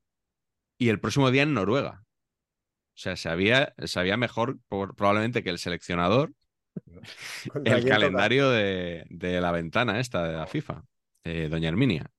[0.79, 2.03] y el próximo día en Noruega.
[2.05, 6.33] O sea, sabía, sabía mejor por- probablemente que el seleccionador
[7.53, 10.85] ¿Contra el calendario de, de la ventana esta de la FIFA,
[11.25, 12.11] eh, Doña Herminia.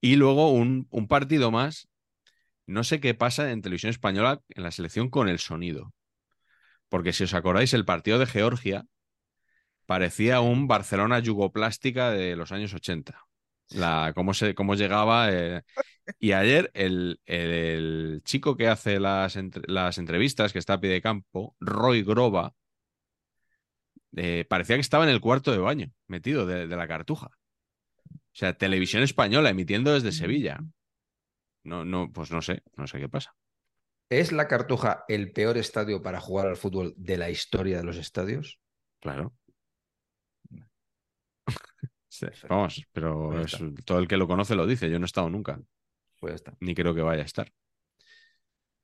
[0.00, 1.88] Y luego un, un partido más.
[2.66, 5.92] No sé qué pasa en televisión española en la selección con el sonido.
[6.88, 8.84] Porque si os acordáis, el partido de Georgia
[9.86, 13.20] parecía un Barcelona yugoplástica de los años 80.
[13.72, 15.32] La, cómo, se, cómo llegaba.
[15.32, 15.62] eh,
[16.20, 20.80] Y ayer el, el- el chico que hace las, entre- las entrevistas, que está a
[20.80, 22.54] pie de campo, Roy Grova,
[24.16, 27.28] eh, parecía que estaba en el cuarto de baño, metido de, de la cartuja.
[28.14, 30.60] O sea, televisión española emitiendo desde Sevilla.
[31.64, 33.34] No, no, pues no sé, no sé qué pasa.
[34.10, 37.96] ¿Es la Cartuja el peor estadio para jugar al fútbol de la historia de los
[37.96, 38.60] estadios?
[39.00, 39.32] Claro.
[42.12, 42.26] Sí.
[42.46, 44.90] Vamos, pero Pues es- todo el que lo conoce lo dice.
[44.90, 45.58] Yo no he estado nunca,
[46.20, 46.54] Pues está.
[46.60, 47.50] ni creo que vaya a estar.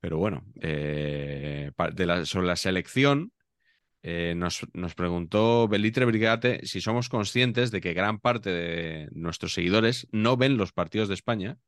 [0.01, 3.33] Pero bueno, eh, pa- de la- sobre la selección,
[4.03, 9.53] eh, nos, nos preguntó Belitre Brigate si somos conscientes de que gran parte de nuestros
[9.53, 11.59] seguidores no ven los partidos de España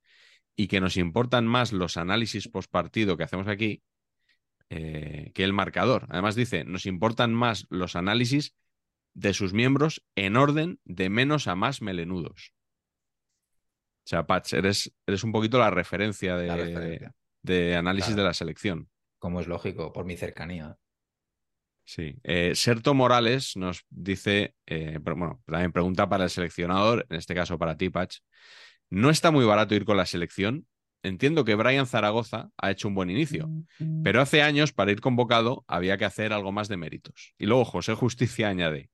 [0.56, 3.82] y que nos importan más los análisis post partido que hacemos aquí
[4.70, 6.06] eh, que el marcador.
[6.08, 8.54] Además dice, nos importan más los análisis
[9.14, 12.52] de sus miembros en orden de menos a más melenudos.
[14.04, 17.14] O sea, Patch, eres, eres un poquito la referencia de, La referencia.
[17.42, 18.22] de análisis Claro.
[18.22, 18.88] de la selección.
[19.18, 20.76] Como es lógico, por mi cercanía.
[21.84, 22.14] Sí.
[22.22, 27.34] Eh, Serto Morales nos dice, eh, pero bueno, también pregunta para el seleccionador, en este
[27.34, 28.18] caso para ti, Patch.
[28.90, 30.66] No está muy barato ir con la selección.
[31.02, 33.48] Entiendo que Brian Zaragoza ha hecho un buen inicio,
[34.04, 37.34] pero hace años para ir convocado había que hacer algo más de méritos.
[37.38, 38.90] Y luego José Justicia añade,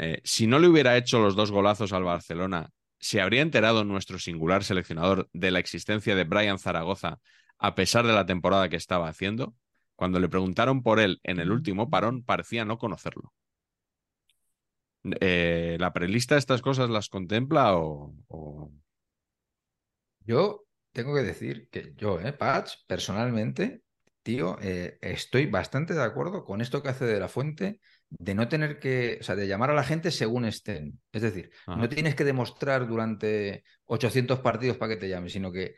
[0.00, 4.18] eh, si no le hubiera hecho los dos golazos al Barcelona, ¿se habría enterado nuestro
[4.18, 7.20] singular seleccionador de la existencia de Brian Zaragoza
[7.58, 9.54] a pesar de la temporada que estaba haciendo?
[9.96, 13.34] Cuando le preguntaron por él en el último parón, parecía no conocerlo.
[15.20, 18.70] Eh, ¿La prelista estas cosas las contempla o, o-
[20.20, 22.36] Yo tengo que decir que yo, eh,
[22.86, 23.82] personalmente,
[24.22, 28.48] tío, eh, estoy bastante de acuerdo con esto que hace de la fuente de no
[28.48, 31.00] tener que, o sea, de llamar a la gente según estén.
[31.12, 31.76] Es decir, Ajá.
[31.80, 35.76] no tienes que demostrar durante 800 partidos para que te llamen, sino que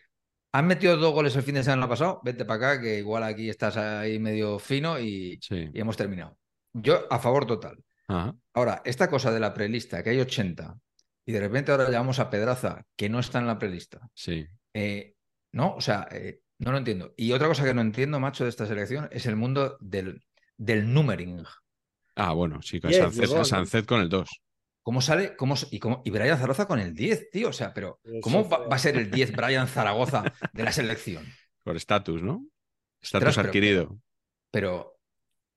[0.52, 3.48] has metido dos goles el fin de semana pasado, vete para acá, que igual aquí
[3.48, 5.68] estás ahí medio fino y, Sí.
[5.72, 6.36] y hemos terminado.
[6.72, 7.78] Yo a favor total.
[8.08, 8.34] Ajá.
[8.54, 10.74] Ahora, esta cosa de la prelista, que hay 80,
[11.24, 14.00] y de repente ahora llamamos a Pedraza, que no está en la prelista.
[14.14, 14.46] Sí.
[14.74, 15.14] Eh,
[15.52, 17.14] no, o sea, eh, no lo entiendo.
[17.16, 20.22] Y otra cosa que no entiendo, macho, de esta selección es el mundo del,
[20.56, 21.42] del numbering.
[22.14, 22.92] Ah, bueno, sí, con
[23.44, 24.28] Sancet, con el 2.
[24.82, 25.36] ¿Cómo sale?
[25.36, 27.48] Cómo, y, cómo, y Brian Zaragoza con el 10, tío.
[27.50, 31.24] O sea, pero ¿cómo va, a ser el 10 Brian Zaragoza de la selección?
[31.62, 32.44] Por estatus, ¿no?
[33.00, 33.98] Estatus pero- adquirido.
[34.50, 34.96] Pero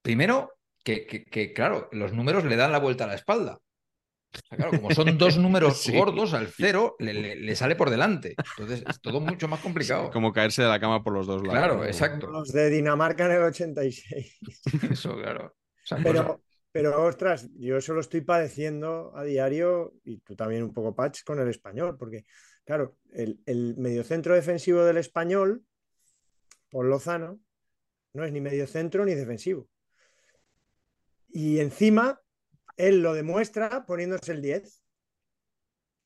[0.01, 3.57] primero, que, que- que, claro, los números le dan la vuelta a la espalda.
[3.57, 5.97] O sea, claro, como son dos números Sí.
[5.97, 8.35] gordos, al cero le, le- le sale por delante.
[8.57, 10.11] Entonces es todo mucho más complicado.
[10.11, 11.53] Como caerse de la cama por los dos lados.
[11.57, 12.27] Claro, exacto.
[12.27, 14.37] Los de Dinamarca en el 86.
[14.91, 15.55] Eso, claro.
[16.71, 21.23] Pero, ostras, yo eso lo estoy padeciendo a diario y tú también un poco, Patch,
[21.23, 22.25] con el español, porque,
[22.65, 25.63] claro, el, el mediocentro defensivo del español,
[26.69, 27.39] por Lozano,
[28.13, 29.69] no es ni mediocentro ni defensivo.
[31.29, 32.21] Y encima,
[32.77, 34.83] él lo demuestra poniéndose el 10.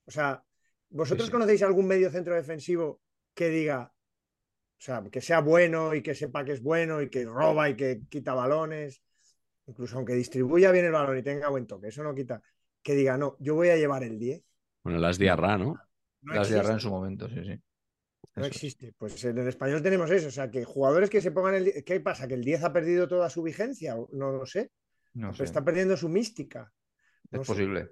[0.06, 0.44] O sea,
[0.90, 1.32] ¿vosotros Sí, sí.
[1.32, 3.02] conocéis algún mediocentro defensivo
[3.34, 7.26] que diga, o sea, que sea bueno y que sepa que es bueno y que
[7.26, 9.04] roba y que quita balones?
[9.70, 12.42] Incluso aunque distribuya bien el balón y tenga buen toque, eso no quita
[12.82, 14.44] que diga, no, yo voy a llevar el 10.
[14.84, 15.80] Bueno, las diarra, ¿no?
[16.22, 17.62] No las diarrea en su momento, sí, sí.
[18.36, 18.94] no Eso existe.
[18.98, 21.84] Pues en el español tenemos eso, o sea, que jugadores que se pongan el 10,
[21.84, 22.28] ¿qué pasa?
[22.28, 23.96] ¿Que el 10 ha perdido toda su vigencia?
[24.12, 24.72] No lo sé,
[25.14, 26.72] No pero sé, está perdiendo su mística.
[27.32, 27.54] no es sé.
[27.54, 27.92] posible.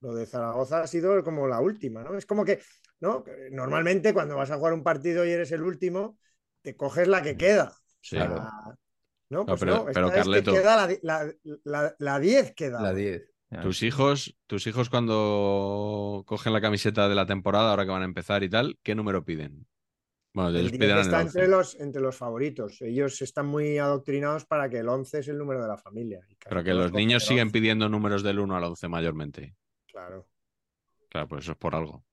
[0.00, 2.16] Lo de Zaragoza ha sido como la última, ¿no?
[2.16, 2.60] Es como que,
[3.00, 3.24] ¿no?
[3.50, 6.18] Normalmente cuando vas a jugar un partido y eres el último,
[6.62, 7.72] te coges la que queda.
[8.00, 8.16] Sí.
[8.16, 8.48] O sea, Claro.
[9.30, 11.32] No, pues pero- no, esta pero, es que Carleto- queda la, la,
[11.64, 12.82] la, la 10 queda.
[12.82, 13.22] La 10.
[13.50, 13.60] ya.
[13.60, 18.06] Tus hijos, tus hijos cuando cogen la camiseta de la temporada, ahora que van a
[18.06, 19.66] empezar y tal, ¿qué número piden?
[20.32, 21.38] Bueno, El ellos 10 piden el está 11.
[21.38, 22.80] entre los, entre los favoritos.
[22.82, 26.20] Ellos están muy adoctrinados para que el 11 es el número de la familia.
[26.48, 27.52] Pero que los niños el siguen 11.
[27.52, 29.56] pidiendo números del 1 al 11 mayormente.
[29.86, 30.28] Claro.
[31.08, 32.04] Claro, pues eso es por algo.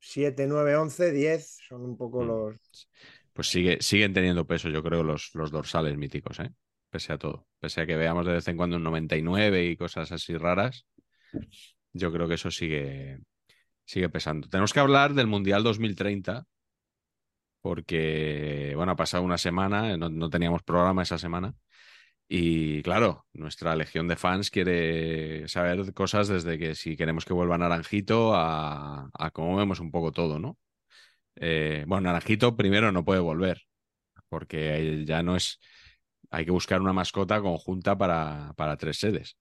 [0.00, 2.26] 7, 9, 11, 10 son un poco Mm.
[2.26, 2.88] los...
[3.32, 6.52] Pues sigue, siguen teniendo peso, yo creo, los, los dorsales míticos, ¿eh?
[6.90, 7.46] Pese a todo.
[7.58, 10.86] Pese a que veamos de vez en cuando un 99 y cosas así raras,
[11.92, 13.18] yo creo que eso sigue,
[13.84, 14.48] sigue pesando.
[14.48, 16.46] Tenemos que hablar del Mundial 2030,
[17.60, 21.54] porque, bueno, ha pasado una semana, no, no teníamos programa esa semana.
[22.28, 27.58] Y claro, nuestra legión de fans quiere saber cosas desde que si queremos que vuelva
[27.58, 30.58] Naranjito a, a cómo vemos un poco todo, ¿no?
[31.36, 33.62] Eh, bueno, Naranjito primero no puede volver,
[34.28, 35.60] porque ya no es.
[36.30, 39.36] Hay que buscar una mascota conjunta para, para tres sedes.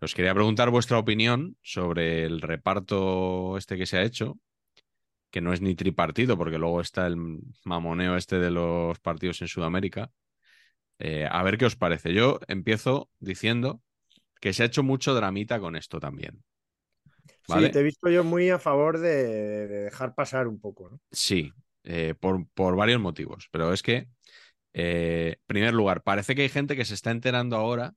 [0.00, 4.38] Os quería preguntar vuestra opinión sobre el reparto este que se ha hecho,
[5.30, 7.16] que no es ni tripartido, porque luego está el
[7.64, 10.10] mamoneo este de los partidos en Sudamérica.
[10.98, 12.12] Eh, a ver qué os parece.
[12.14, 13.80] Yo empiezo diciendo
[14.40, 16.42] que se ha hecho mucho dramita con esto también.
[17.48, 17.66] ¿Vale?
[17.66, 21.00] Sí, te he visto yo muy a favor de, de dejar pasar un poco, ¿no?
[21.10, 21.52] Sí,
[21.84, 24.08] eh, por, por, varios motivos, pero es que,
[24.72, 27.94] eh, en primer lugar, parece que hay gente que se está enterando ahora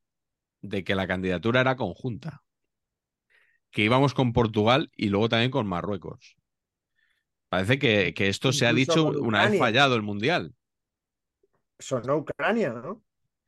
[0.62, 2.44] de que la candidatura era conjunta,
[3.72, 6.36] que íbamos con Portugal y luego también con Marruecos.
[7.50, 10.56] Parece que, que esto se ha dicho una vez fallado el Mundial.
[11.78, 13.04] Sonó Ucrania, ¿no?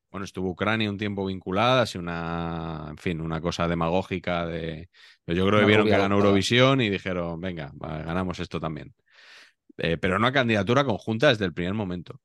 [0.09, 4.89] Bueno, estuvo Ucrania un tiempo vinculada, así una, en fin, una cosa demagógica de.
[5.25, 8.95] Yo creo que vieron que ganó Eurovisión y dijeron, venga, va, ganamos esto también.
[9.77, 12.21] Eh, pero una candidatura conjunta desde el primer momento.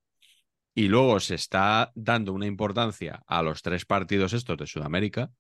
[0.74, 5.30] Y luego se está dando una importancia a los tres partidos estos de Sudamérica,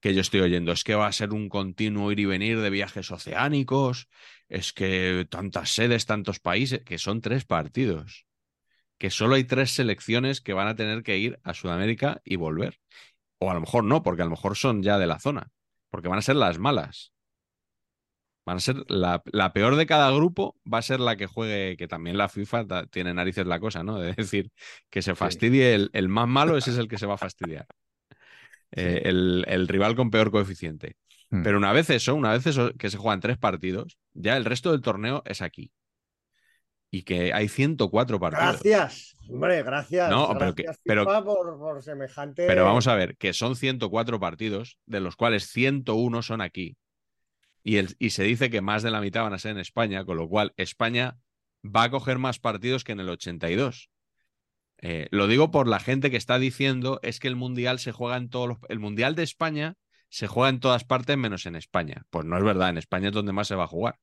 [0.00, 2.70] que yo estoy oyendo, es que va a ser un continuo ir y venir de
[2.70, 4.08] viajes oceánicos,
[4.48, 8.27] es que tantas sedes, tantos países, que son tres partidos
[8.98, 12.78] que solo hay tres selecciones que van a tener que ir a Sudamérica y volver.
[13.38, 15.50] O a lo mejor no, porque a lo mejor son ya de la zona,
[15.90, 17.12] porque van a ser las malas.
[18.44, 21.76] Van a ser la, la peor de cada grupo, va a ser la que juegue,
[21.76, 23.98] que también la FIFA tiene narices la cosa, ¿no?
[23.98, 24.50] De decir,
[24.90, 27.66] que se fastidie el, el, más malo, ese es el que se va a fastidiar.
[28.70, 30.96] Eh, el, el, rival con peor coeficiente.
[31.30, 31.38] Hmm.
[31.38, 31.42] Mm.
[31.42, 34.72] Pero una vez eso, una vez eso, que se juegan tres partidos, ya el resto
[34.72, 35.72] del torneo es aquí
[36.90, 38.62] y que hay 104 partidos.
[38.62, 40.10] Gracias, hombre, gracias.
[40.10, 42.46] No, gracias, pero, que, pero, por, por, semejante.
[42.46, 46.76] pero vamos a ver, que son 104 partidos, de los cuales 101 son aquí.
[47.62, 50.04] Y, el, y se dice que más de la mitad van a ser en España,
[50.04, 51.18] con lo cual España
[51.64, 53.90] va a coger más partidos que en el 82.
[54.80, 58.16] Eh, lo digo por la gente que está diciendo es que el mundial se juega
[58.16, 58.58] en todos los.
[58.68, 59.74] El mundial de España
[60.08, 62.04] se juega en todas partes menos en España.
[62.10, 63.98] Pues no es verdad, en España es donde más se va a jugar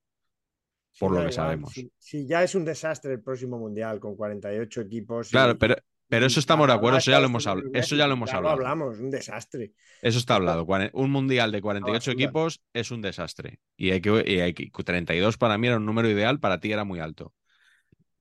[0.99, 1.73] por lo que sabemos.
[1.73, 5.29] Si, si, ya es un desastre el próximo mundial con 48 equipos.
[5.29, 5.75] Claro, y, pero,
[6.07, 7.69] pero eso estamos de acuerdo, eso ya lo hemos hablado.
[7.73, 8.55] Eso ya lo hemos hablado.
[8.55, 9.73] Hablamos, un desastre.
[10.01, 10.65] Eso está hablado.
[10.93, 13.59] Un mundial de 48 no, equipos es un desastre.
[13.75, 16.71] Y hay, que, y hay que 32 para mí era un número ideal, para ti
[16.71, 17.33] era muy alto.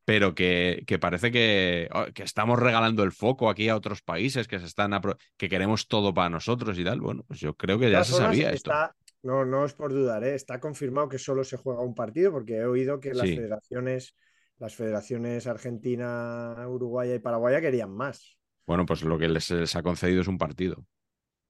[0.06, 4.48] Pero que, que parece que, oh, que, estamos regalando el foco aquí a otros países
[4.48, 4.92] que se están
[5.36, 7.00] que queremos todo para nosotros y tal.
[7.00, 8.70] Bueno, pues yo creo que ya se sabía esto.
[8.70, 10.34] Está, no, no es por dudar, ¿eh?
[10.34, 13.36] está confirmado que solo se juega un partido porque he oído que las Sí.
[13.36, 14.14] federaciones,
[14.58, 18.38] las federaciones argentina, uruguaya y paraguaya querían más.
[18.66, 20.84] Bueno, pues lo que les, les ha concedido es un partido.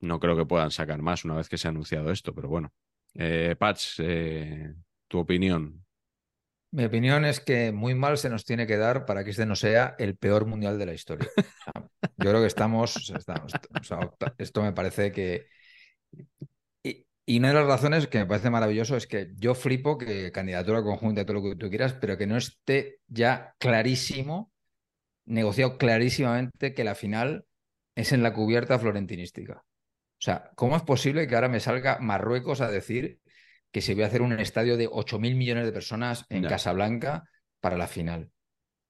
[0.00, 2.72] No creo que puedan sacar más una vez que se ha anunciado esto, pero bueno.
[3.14, 4.74] Eh, Patch, eh,
[5.08, 5.84] tu opinión.
[6.72, 9.54] Mi opinión es que muy mal se nos tiene que dar para que este no
[9.54, 11.28] sea el peor mundial de la historia.
[12.02, 15.46] Yo creo que estamos, estamos o sea, esto me parece que
[17.26, 20.82] y, una de las razones que me parece maravilloso es que yo flipo que candidatura
[20.82, 24.52] conjunta todo lo que tú quieras, pero que no esté ya clarísimo,
[25.24, 27.46] negociado clarísimamente que la final
[27.94, 29.64] es en la cubierta florentinística.
[29.64, 33.18] O sea, ¿cómo es posible que ahora me salga Marruecos a decir
[33.70, 36.44] que se va a hacer un estadio de 8 mil millones de personas en.
[36.44, 37.24] Casablanca
[37.60, 38.30] para la final?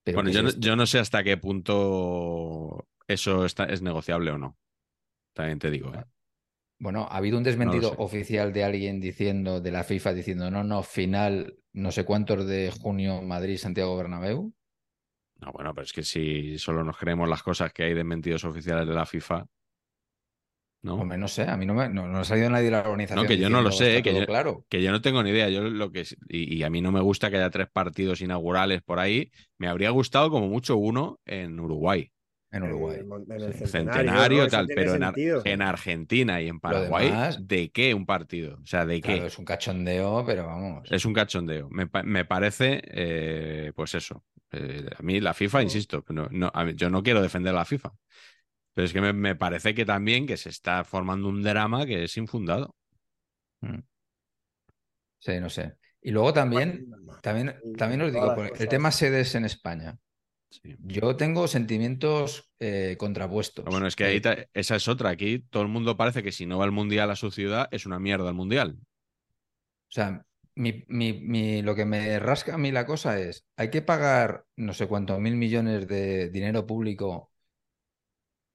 [0.02, 4.56] Pero Bueno, yo no sé hasta qué punto eso está, es negociable o no.
[5.32, 5.92] También te digo.
[5.94, 6.04] ¿eh?
[6.78, 10.82] Bueno, ha habido un desmentido oficial de alguien diciendo, de la FIFA, diciendo, no, no,
[10.82, 14.52] final, no sé cuántos de junio, Madrid, Santiago Bernabéu.
[15.40, 18.86] No, bueno, pero es que si solo nos creemos las cosas que hay desmentidos oficiales
[18.86, 19.46] de la FIFA,
[20.82, 20.96] ¿no?
[20.96, 23.24] Hombre, no sé, a mí no me no, no ha salido nadie de la organización.
[23.24, 24.66] No, que yo no lo sé, "Está que yo- claro.
[24.68, 25.48] Que yo no tengo ni idea.
[25.48, 28.82] Yo lo que y, y a mí no me gusta que haya tres partidos inaugurales
[28.82, 29.30] por ahí.
[29.58, 32.10] Me habría gustado como mucho uno en Uruguay,
[32.56, 33.00] En Uruguay.
[33.00, 33.66] En el, en el Sí.
[33.66, 35.42] centenario, tal, pero en, Ar- sentido.
[35.44, 38.58] en Argentina y en Paraguay, demás- ¿de qué un partido?
[38.62, 39.12] O sea, ¿de qué?
[39.14, 40.88] Claro, es un cachondeo, pero vamos.
[40.90, 41.68] Es un cachondeo.
[41.70, 44.24] Me, pa- me parece, eh, pues eso.
[44.52, 47.58] Eh, a mí la FIFA, insisto, no, no, a mí- yo no quiero defender a
[47.58, 47.92] la FIFA.
[48.72, 52.04] Pero es que me, me parece que también que se está formando un drama que
[52.04, 52.74] es infundado.
[53.60, 53.78] Mm.
[55.18, 55.74] Sí, no sé.
[56.02, 56.86] Y luego también,
[57.22, 59.96] también, también os digo, el tema sedes en España.
[60.62, 63.64] Yo tengo sentimientos eh, contrapuestos.
[63.64, 65.10] Bueno, es que ahí esa es otra.
[65.10, 67.86] Aquí todo el mundo parece que si no va al mundial a su ciudad es
[67.86, 68.76] una mierda el mundial.
[68.78, 70.24] O sea,
[70.56, 75.18] lo que me rasca a mí la cosa es, hay que pagar no sé cuántos
[75.20, 77.32] mil millones de dinero público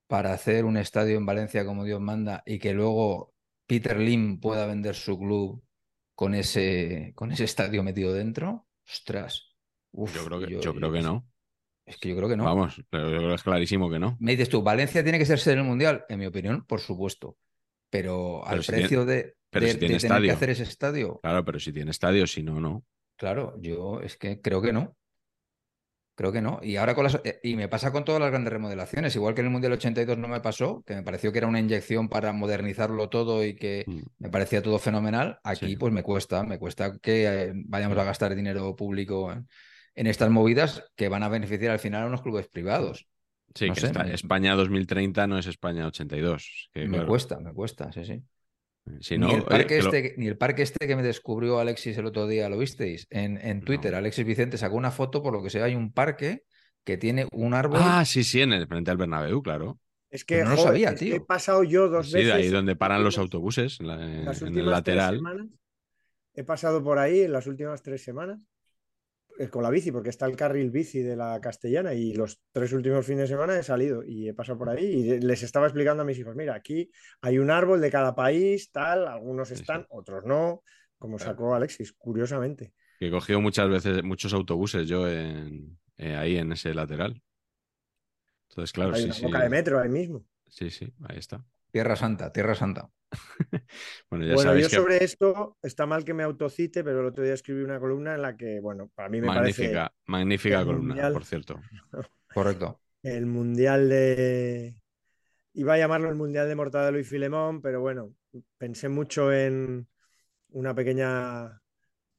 [0.08, 3.34] para hacer un estadio en Valencia como Dios manda y que luego
[3.68, 5.64] Peter Lim pueda vender su club
[6.16, 8.68] con ese, con ese estadio metido dentro.
[8.86, 9.54] Ostras.
[9.93, 11.29] yo creo que, yo creo que no.
[11.90, 12.44] Es que yo creo que no.
[12.44, 14.16] Vamos, pero yo creo que es clarísimo que no.
[14.20, 16.06] Me dices tú, ¿Valencia tiene que ser sede del Mundial?
[16.08, 17.38] En mi opinión, por supuesto.
[17.90, 21.20] Pero, al precio de, tener que hacer ese estadio.
[21.24, 22.86] Claro, pero si tiene estadio, si no, no.
[23.18, 24.96] Claro, yo es que creo que no.
[26.14, 26.60] Creo que no.
[26.62, 27.20] Y ahora con las.
[27.24, 29.16] Eh, y me pasa con todas las grandes remodelaciones.
[29.16, 31.60] Igual que en el Mundial 82 no me pasó, que me pareció que era una
[31.60, 34.00] inyección para modernizarlo todo y que mm.
[34.20, 35.40] me parecía todo fenomenal.
[35.44, 36.44] Aquí, pues me cuesta.
[36.44, 39.48] Me cuesta que eh, vayamos a gastar dinero público en
[40.08, 43.08] estas movidas que van a beneficiar al final a unos clubes privados.
[43.56, 46.70] Sí, que España 2030 no es España 82.
[46.76, 49.18] me cuesta, me cuesta, sí, sí.
[49.18, 52.47] ni, el parque este, ni, el parque este, que me descubrió Alexis el otro día,
[52.47, 53.08] ¿lo visteis?
[53.10, 56.43] En, Twitter, Alexis Vicente sacó una foto, por lo que sea, hay un parque
[56.84, 57.80] que tiene un árbol.
[57.82, 59.80] Ah, sí, sí, en el frente al Bernabéu, claro.
[60.12, 61.16] Es que no lo sabía, tío.
[61.16, 62.32] he pasado yo dos veces.
[62.32, 65.22] Sí, ahí donde paran los autobuses, en, el lateral.
[66.34, 68.59] he pasado por ahí en las últimas tres semanas eh,
[69.48, 73.06] con la bici, porque está el carril bici de la castellana y los tres últimos
[73.06, 76.06] fines de semana he salido y he pasado por ahí y les estaba explicando a
[76.06, 80.64] mis hijos, mira, aquí hay un árbol de cada país, tal, algunos están, otros no,
[80.98, 82.74] como sacó Alexis, curiosamente.
[83.00, 87.22] Que he cogido muchas veces, muchos autobuses yo en, eh, ahí en ese lateral.
[88.50, 90.26] Entonces, claro, hay sí, una boca de metro ahí mismo.
[90.48, 91.46] Sí, sí, ahí está.
[91.72, 92.90] Tierra Santa, Tierra Santa.
[94.10, 97.34] bueno, ya bueno yo sobre esto está mal que me autocite, pero el otro día
[97.34, 99.96] escribí una columna en la que, bueno, para mí me magnífica, parece.
[100.06, 101.60] Magnífica columna, por cierto.
[102.34, 102.80] Correcto.
[103.02, 104.76] El mundial de.
[105.54, 108.14] Iba a llamarlo el mundial de Mortadelo y Filemón, pero bueno,
[108.58, 109.88] pensé mucho en
[110.50, 111.62] una pequeña.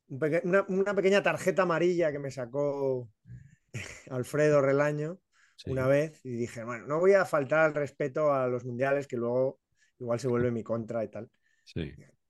[0.08, 3.08] Una, pequeña tarjeta amarilla que me sacó
[4.10, 5.20] Alfredo Relaño
[5.66, 9.16] una vez y dije, bueno, no voy a faltar al respeto a los mundiales que
[9.16, 9.60] luego
[9.98, 11.30] igual se vuelve mi contra y tal.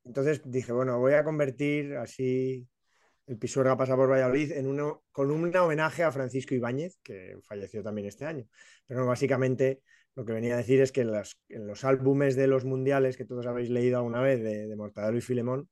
[0.05, 2.67] Entonces dije, bueno, voy a convertir así
[3.31, 7.81] el Pisuerga pasa por Valladolid en uno, con un homenaje a Francisco Ibáñez, que falleció
[7.81, 8.45] también este año.
[8.89, 9.83] Pero básicamente
[10.17, 13.47] lo que venía a decir es que en, los álbumes de los mundiales que todos
[13.47, 15.69] habéis leído alguna vez de, Mortadelo y Filemón,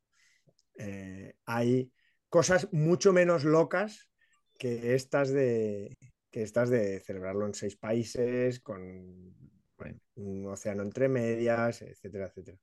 [0.79, 1.91] eh, hay
[2.29, 4.09] cosas mucho menos locas
[4.57, 5.97] que estas de,
[6.31, 9.35] que estas de celebrarlo en seis países, con
[10.17, 12.59] un océano entre medias, etcétera, etcétera.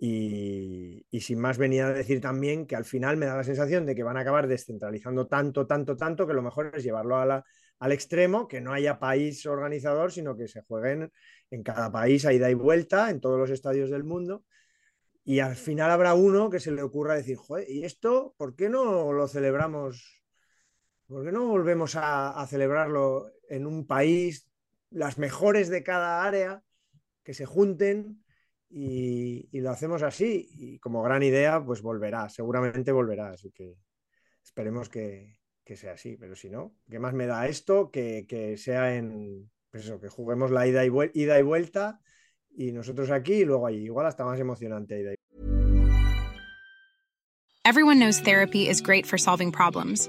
[0.00, 3.96] Y, sin más venía a decir también que al final me da la sensación de
[3.96, 8.46] que van a acabar descentralizando tanto, tanto, tanto, que lo mejor es llevarlo al extremo,
[8.46, 11.12] que no haya país organizador, sino que se jueguen
[11.50, 14.44] en cada país a ida y vuelta, en todos los estadios del mundo.
[15.24, 18.68] Y al final habrá uno que se le ocurra decir, joder, ¿y esto por qué
[18.68, 20.17] no lo celebramos
[21.08, 24.46] ¿Por qué no volvemos a, celebrarlo en un país,
[24.90, 26.62] las mejores de cada área,
[27.24, 28.22] que se junten
[28.68, 30.50] y, lo hacemos así?
[30.52, 33.30] Y como gran idea, pues volverá, seguramente volverá.
[33.30, 33.78] Así que
[34.44, 35.38] esperemos que,
[35.76, 36.18] sea así.
[36.18, 37.90] Pero si no, ¿qué más me da esto?
[37.90, 42.00] Que, sea en, pues eso, que juguemos la ida y, ida y vuelta
[42.54, 43.84] y nosotros aquí y luego allí.
[43.84, 45.16] Igual hasta más emocionante ida y
[47.64, 50.08] Everyone knows therapy is great for solving problems.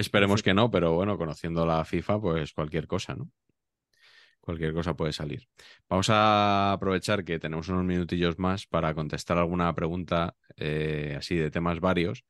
[0.00, 3.30] Esperemos que no, pero bueno, conociendo la FIFA, pues cualquier cosa, ¿no?
[4.40, 5.46] Cualquier cosa puede salir.
[5.90, 11.50] Vamos a aprovechar que tenemos unos minutillos más para contestar alguna pregunta eh, así de
[11.50, 12.24] temas varios.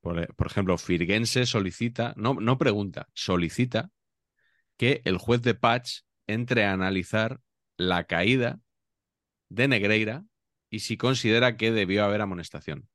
[0.00, 3.90] Por, ejemplo, Firgense solicita, no, no pregunta, solicita
[4.76, 7.40] que el juez de Patch entre a analizar
[7.76, 8.60] la caída
[9.48, 10.24] de Negreira
[10.70, 12.88] y si considera que debió haber amonestación.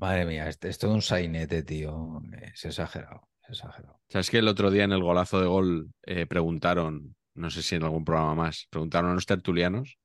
[0.00, 2.22] Madre mía, es, es todo un sainete, tío.
[2.52, 4.00] Es exagerado, es exagerado.
[4.08, 7.76] ¿Sabes que el otro día en el golazo de gol eh, preguntaron, no sé si
[7.76, 9.98] en algún programa más, preguntaron a los tertulianos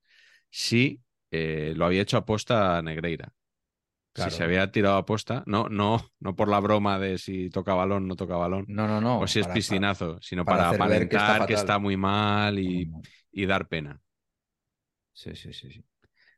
[0.49, 3.31] si eh, lo había hecho aposta a Negreira.
[4.13, 4.31] Claro.
[4.31, 8.07] Si se había tirado aposta, no, no, no por la broma de si toca balón,
[8.07, 9.19] no toca balón, No, no, no.
[9.19, 12.85] o si es para- piscinazo, sino para para, que aparentar que está muy mal y,
[12.85, 13.99] para- y dar pena.
[15.13, 15.83] Sí, sí, sí, sí.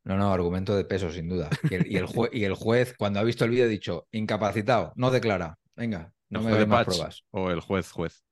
[0.07, 1.49] No, no, argumento de peso, sin duda.
[1.69, 4.07] Y el, y el jue- y el juez, cuando ha visto el vídeo, ha dicho,
[4.11, 5.57] incapacitado, no declara.
[5.75, 7.23] Venga, no ¿El me den más Patch pruebas.
[7.31, 8.23] o el juez juez?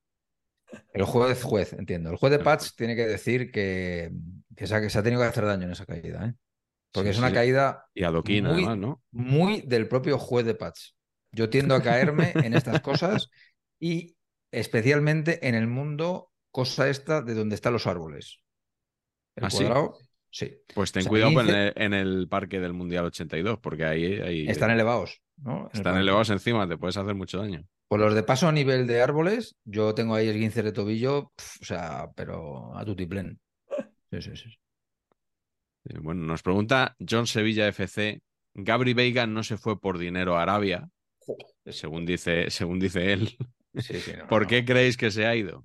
[0.94, 2.10] El juez, juez, entiendo.
[2.10, 4.10] El juez de Patch tiene que decir que,
[4.56, 6.34] que, se ha, que se ha tenido que hacer daño en esa caída, ¿eh?
[6.92, 7.34] Porque Sí, es una sí.
[7.34, 9.02] caída Y adoquín, Muy- además, ¿no?
[9.12, 10.92] muy del propio juez de Patch.
[11.32, 13.30] Yo tiendo a caerme en estas cosas
[13.78, 14.16] y
[14.50, 18.40] especialmente en el mundo, cosa esta de donde están los árboles.
[19.36, 20.05] El ¿Ah, cuadrado, sí.
[20.74, 23.84] Pues ten O sea, cuidado el en, el, en el parque del Mundial 82, porque
[23.84, 25.56] ahí, ahí Están elevados, ¿no?
[25.56, 27.64] En el están elevados encima, te puedes hacer mucho daño.
[27.88, 31.58] Pues los de paso a nivel de árboles, yo tengo ahí esguince de tobillo, pf,
[31.62, 33.38] o sea, pero a tutiplén.
[34.10, 34.50] Sí, sí, sí.
[35.84, 38.20] Eh, Bueno, nos pregunta John Sevilla FC,
[38.54, 40.88] Gabri Veiga no se fue por dinero a Arabia,
[41.66, 43.36] según dice, según dice él.
[43.76, 44.48] Sí, sí, no, ¿Por no.
[44.48, 45.64] qué creéis que se ha ido?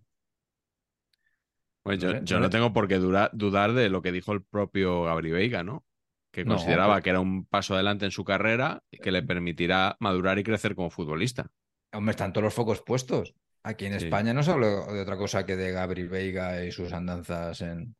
[1.84, 5.32] Pues yo, no tengo por qué dura- dudar de lo que dijo el propio Gabri
[5.32, 5.84] Veiga, ¿no?
[6.32, 10.40] Que consideraba que era un paso adelante en su carrera y que le permitirá madurar
[10.40, 11.48] y crecer como futbolista.
[11.94, 13.34] Hombre, están todos los focos puestos.
[13.64, 14.06] Aquí en Sí.
[14.06, 17.96] España no se habla de otra cosa que de Gabriel Veiga y sus andanzas en,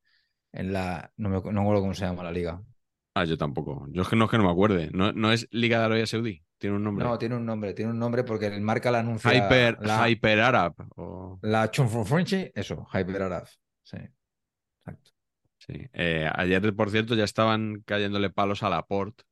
[0.54, 1.12] en la.
[1.18, 2.62] No me, no me acuerdo cómo se llama la liga.
[3.14, 3.86] Ah, yo tampoco.
[3.90, 4.90] Yo es que no es que no me acuerde.
[4.94, 6.42] No, no es Liga de Arabia Saudí.
[6.58, 7.04] Tiene un nombre.
[7.04, 9.34] No, tiene un nombre, tiene un nombre porque el marca la anuncia.
[9.34, 10.76] Hyper, la, Hyper Arab.
[10.96, 11.70] o- la
[12.56, 13.48] eso, Hyper Arab.
[13.84, 13.98] Sí.
[14.80, 15.12] Exacto.
[15.60, 15.74] Sí.
[15.94, 19.24] Eh, ayer, por cierto, ya estaban cayéndole palos a Laporte.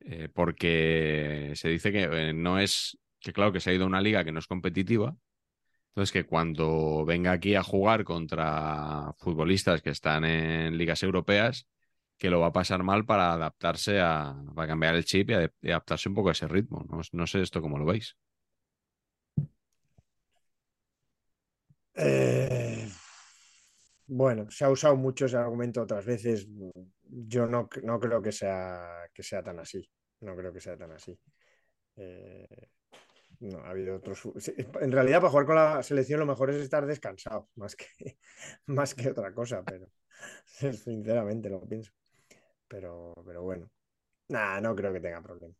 [0.00, 2.98] eh, porque se dice que eh, no es.
[3.20, 5.16] Que claro, que se ha ido a una liga que no es competitiva.
[5.90, 11.68] Entonces, que cuando venga aquí a jugar contra futbolistas que están en ligas europeas,
[12.18, 14.36] que lo va a pasar mal para adaptarse a.
[14.54, 16.86] para cambiar el chip y, adap- y adaptarse un poco a ese ritmo.
[16.90, 18.16] No, no sé esto cómo lo veis.
[21.94, 22.88] Eh,
[24.06, 26.48] bueno, se ha usado mucho ese argumento otras veces.
[27.02, 29.88] Yo no, no creo que sea, que sea tan así.
[30.20, 31.18] No creo que sea tan así.
[31.96, 32.68] Eh,
[33.40, 34.22] no, ha habido otros.
[34.80, 38.18] En realidad, para jugar con la selección, lo mejor es estar descansado, más que,
[38.66, 39.88] más que otra cosa, pero
[40.72, 41.92] sinceramente lo pienso.
[42.68, 43.70] Pero, pero bueno,
[44.28, 45.54] nada, no creo que tenga problema.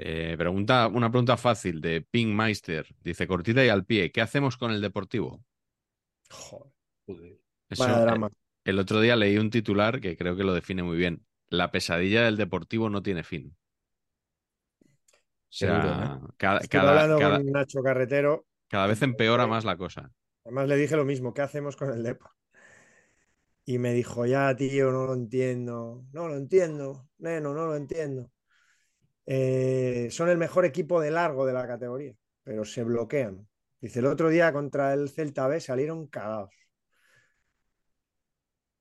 [0.00, 2.86] Eh, pregunta, una pregunta fácil de Pink Meister.
[3.02, 5.44] Dice, cortita y al pie, ¿qué hacemos con el Deportivo?
[6.30, 8.30] Joder, Eso, vaya eh, drama.
[8.64, 11.24] el otro día leí un titular que creo que lo define muy bien.
[11.48, 13.56] La pesadilla del Deportivo no tiene fin.
[14.80, 14.86] O
[15.58, 18.46] Qué duro, sea, cada, Estuve cada- hablando cada- con Nacho Carretero.
[18.68, 20.12] cada vez empeora más la cosa.
[20.44, 22.30] Además le dije lo mismo, ¿qué hacemos con el Depor?
[23.64, 26.04] Y me dijo, ya, tío, no lo entiendo.
[26.12, 28.30] No lo entiendo, neno, no lo entiendo.
[29.26, 33.46] Eh, son el mejor equipo de largo de la categoría, pero se bloquean.
[33.80, 36.50] Dice, el otro día contra el Celta B salieron cagados.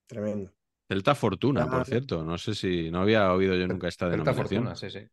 [0.07, 0.51] Tremendo.
[0.87, 2.23] Celta Fortuna, Ah, por cierto.
[2.23, 4.63] No sé si no había oído yo nunca esta Celta denominación.
[4.65, 5.07] Fortuna, sí, sí.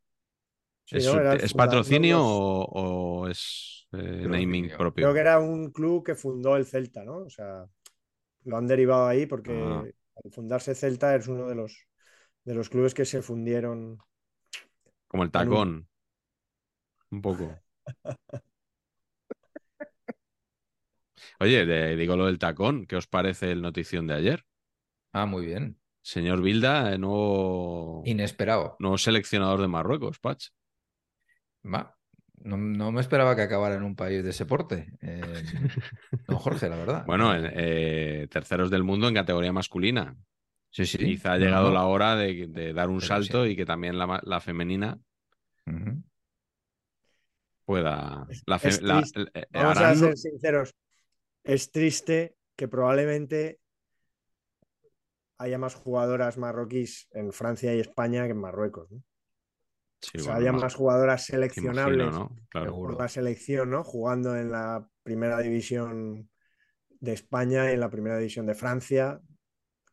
[0.86, 2.64] Sí, ¿Es, no, patrocinio o,
[3.22, 5.04] o es eh, naming propio?
[5.06, 7.18] Creo que era un club que fundó el Celta, ¿no?
[7.18, 7.64] O sea,
[8.44, 9.82] lo han derivado ahí porque Ah.
[10.24, 11.86] al fundarse Celta es uno de los,
[12.44, 13.98] de los clubes que se fundieron.
[15.08, 15.88] Como el un- tacón.
[17.10, 17.58] Un poco.
[21.40, 22.86] Oye, de- digo lo del tacón.
[22.86, 24.44] ¿Qué os parece el notición de ayer?
[25.12, 25.78] Ah, muy bien.
[26.02, 28.76] Señor Bilda, eh, nuevo, Inesperado.
[28.78, 30.48] nuevo seleccionador de Marruecos, Patch.
[31.64, 31.96] Va.
[32.42, 34.92] No, no me esperaba que acabara en un país de ese porte.
[35.00, 35.22] Eh,
[36.28, 37.04] don Jorge, la verdad.
[37.06, 40.14] Bueno, en, eh, terceros del mundo en categoría masculina.
[40.70, 40.98] sí, sí.
[40.98, 41.74] Quizá ha No, llegado no.
[41.74, 44.98] la hora de, de dar un Pero salto y que también la, femenina
[47.64, 48.26] pueda.
[48.46, 49.24] La fe- es la- triste.
[49.32, 50.74] eh, Vamos harán- a ser sinceros.
[51.44, 53.60] Es triste que probablemente
[55.38, 58.90] haya más jugadoras marroquíes en Francia y España que en Marruecos.
[58.90, 59.02] ¿no?
[60.00, 62.36] Sí, o sea, bueno, haya más- jugadoras imagino, seleccionables ¿no?
[62.48, 62.66] Claro.
[62.66, 62.92] Seguro.
[62.92, 63.84] por la selección, ¿no?
[63.84, 66.30] Jugando en la primera división
[67.00, 69.20] de España y en la primera división de Francia,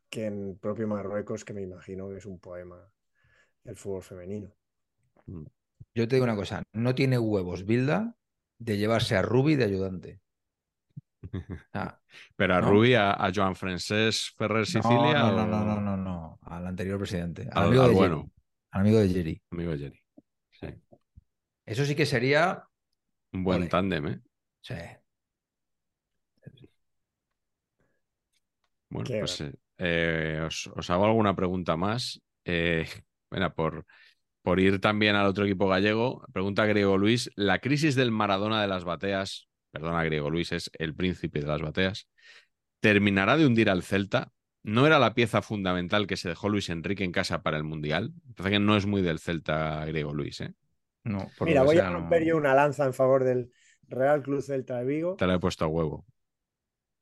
[0.09, 2.89] que en propio Marruecos, que me imagino que es un poema
[3.63, 4.53] el fútbol femenino.
[5.93, 8.15] Yo te digo una cosa, no tiene huevos Bilda
[8.57, 10.21] de llevarse a Rubi de ayudante.
[11.73, 11.99] Ah,
[12.35, 12.69] Pero a ¿no?
[12.69, 15.19] Rubí, a, a Joan Francesc Ferrer Sicilia.
[15.19, 17.95] no, no, o- no, no, no, no, al anterior presidente, al, Al- amigo al de
[17.95, 18.17] bueno.
[18.17, 18.31] Jerry,
[18.71, 19.41] al amigo de Jerry.
[19.51, 19.99] Amigo Jerry.
[20.51, 20.67] Sí.
[21.65, 22.63] Eso sí que sería,
[23.33, 23.69] Un buen Ole.
[23.69, 24.19] tándem, ¿eh?
[24.61, 24.75] sí,
[28.89, 32.21] Bueno, Qué pues eh, eh, os, os hago alguna pregunta más.
[32.45, 32.85] Eh,
[33.29, 33.85] bueno, por,
[34.41, 38.67] por ir también al otro equipo gallego, pregunta Griego Luis, ¿la crisis del Maradona de
[38.67, 42.07] las bateas, perdona Griego Luis, es el príncipe de las bateas,
[42.79, 44.31] terminará de hundir al Celta?
[44.63, 48.13] ¿No era la pieza fundamental que se dejó Luis Enrique en casa para el Mundial?
[48.35, 50.53] Parece que no es muy del Celta griego Luis, ¿eh?
[51.03, 53.51] No, por Mira, voy sea, a no- romper yo una lanza en favor del
[53.87, 55.15] Real Club Celta de Vigo.
[55.15, 56.05] Te la he puesto a huevo.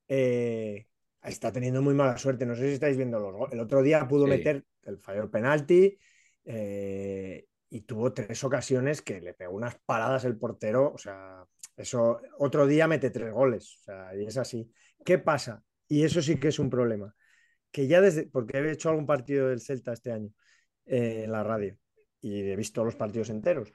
[0.07, 0.87] Eh,
[1.21, 2.45] está teniendo muy mala suerte.
[2.45, 3.53] No sé si estáis viendo los goles.
[3.53, 4.29] El otro día pudo Sí.
[4.31, 5.97] meter el falló el penalti
[6.45, 10.91] eh, y tuvo tres ocasiones que le pegó unas paradas el portero.
[10.93, 11.43] O sea,
[11.77, 13.77] eso otro día mete tres goles.
[13.79, 14.71] O sea, y es así.
[15.05, 15.63] ¿Qué pasa?
[15.87, 17.15] Y eso sí que es un problema.
[17.71, 20.31] Que ya desde, porque he hecho algún partido del Celta este año
[20.85, 21.77] eh, en la radio
[22.21, 23.71] y he visto los partidos enteros.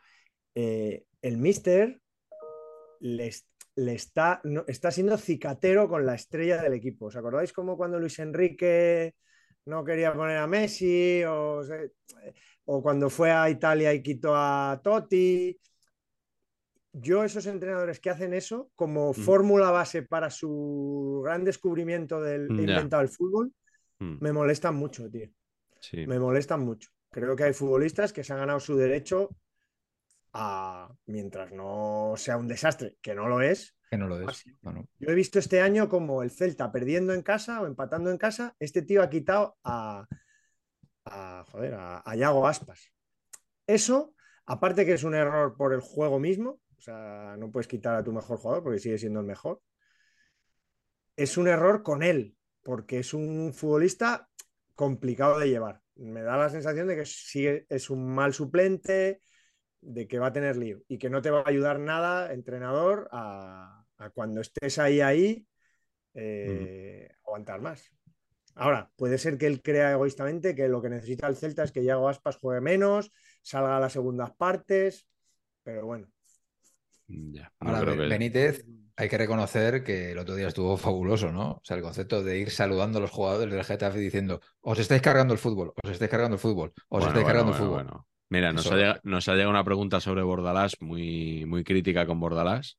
[0.55, 2.01] Eh, el Mister
[3.01, 7.07] le, est- le está, está siendo cicatero con la estrella del equipo.
[7.07, 9.15] ¿Os acordáis como cuando Luis Enrique
[9.67, 11.93] no quería poner a Messi o, se-
[12.67, 15.59] o cuando fue a Italia y quitó a Totti?
[16.93, 19.15] Yo esos entrenadores que hacen eso como Mm.
[19.15, 23.53] fórmula base para su gran descubrimiento del inventado el fútbol,
[24.01, 25.29] Mm, me molestan mucho, tío.
[25.81, 26.07] sí.
[26.07, 26.91] Me molestan mucho.
[27.11, 29.31] Creo que hay futbolistas que se han ganado su derecho
[30.35, 33.77] a, mientras no sea un desastre, que no lo es.
[33.89, 34.29] Que no lo es.
[34.29, 34.53] Así.
[34.63, 34.89] No, no.
[34.99, 38.57] Yo he visto este año como el Celta perdiendo en casa o empatando en casa,
[38.59, 40.07] este tío ha quitado a,
[41.05, 42.93] a, joder, a, a Yago Aspas.
[43.67, 44.15] Eso,
[44.45, 48.05] aparte que es un error por el juego mismo, o sea, no puedes quitar a
[48.05, 49.63] tu mejor jugador porque sigue siendo el mejor.
[51.17, 54.29] Es un error con él, porque es un futbolista
[54.75, 55.81] complicado de llevar.
[55.95, 59.21] Me da la sensación de que sigue, es un mal suplente,
[59.85, 63.09] de que va a tener lío y que no te va a ayudar nada, entrenador,
[63.13, 65.47] a, a cuando estés ahí, ahí,
[66.15, 67.91] eh, aguantar más.
[68.57, 71.85] Ahora, puede ser que él crea egoístamente que lo que necesita el Celta es que
[71.85, 73.13] Yago Aspas juegue menos,
[73.43, 75.09] salga a las segundas partes,
[75.65, 76.09] pero bueno.
[77.09, 78.65] Ya, no Ahora, que- Benítez,
[78.97, 81.53] hay que reconocer que el otro día estuvo fabuloso, ¿no?
[81.53, 85.03] O sea, el concepto de ir saludando a los jugadores del Getafe diciendo, os estáis
[85.03, 87.85] cargando el fútbol, os estáis cargando el fútbol, os Bueno, estáis bueno, cargando el bueno,
[87.87, 88.05] fútbol.
[88.29, 92.21] Mira, nos ha, llegado, nos ha llegado una pregunta sobre Bordalás muy, muy crítica con
[92.21, 92.79] Bordalás.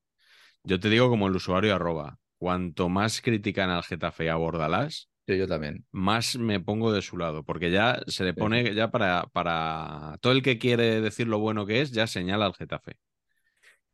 [0.64, 5.38] Yo te digo como el usuario arroba, cuanto más critican al Getafe a Bordalás, Sí,
[5.38, 5.86] yo también.
[5.92, 10.34] más me pongo de su lado, porque ya se le pone, ya para, para todo
[10.34, 12.98] el que quiere decir lo bueno que es, ya señala al Getafe.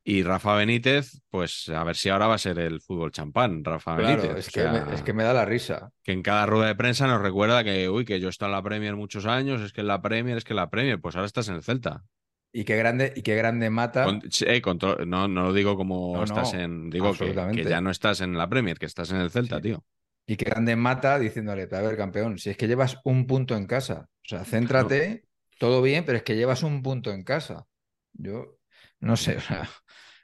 [0.04, 3.96] Y Rafa Benítez, pues a ver si ahora va a ser el fútbol champán, Rafa
[3.98, 4.48] Claro, Benítez.
[4.48, 5.92] es que, sea, me, es que me da la risa.
[6.04, 8.56] que en cada rueda de prensa nos recuerda que, uy, que yo he estado en
[8.58, 11.16] la Premier muchos años, es que en la Premier, es que en la Premier, pues
[11.16, 12.04] ahora estás en el Celta.
[12.52, 14.04] Y qué grande, y qué grande mata.
[14.06, 16.90] Con- eh, con no, no lo digo como No, estás no, en.
[16.90, 19.62] Digo que, ya no estás en la Premier, que estás en el Celta, Sí.
[19.62, 19.86] tío.
[20.28, 23.68] Y qué grande mata diciéndole, a ver, campeón, si es que llevas un punto en
[23.68, 24.08] casa.
[24.26, 25.26] O sea, céntrate,
[25.60, 27.66] todo bien, pero es que llevas un punto en casa.
[28.14, 28.58] Yo
[29.02, 29.70] no sé, o sea,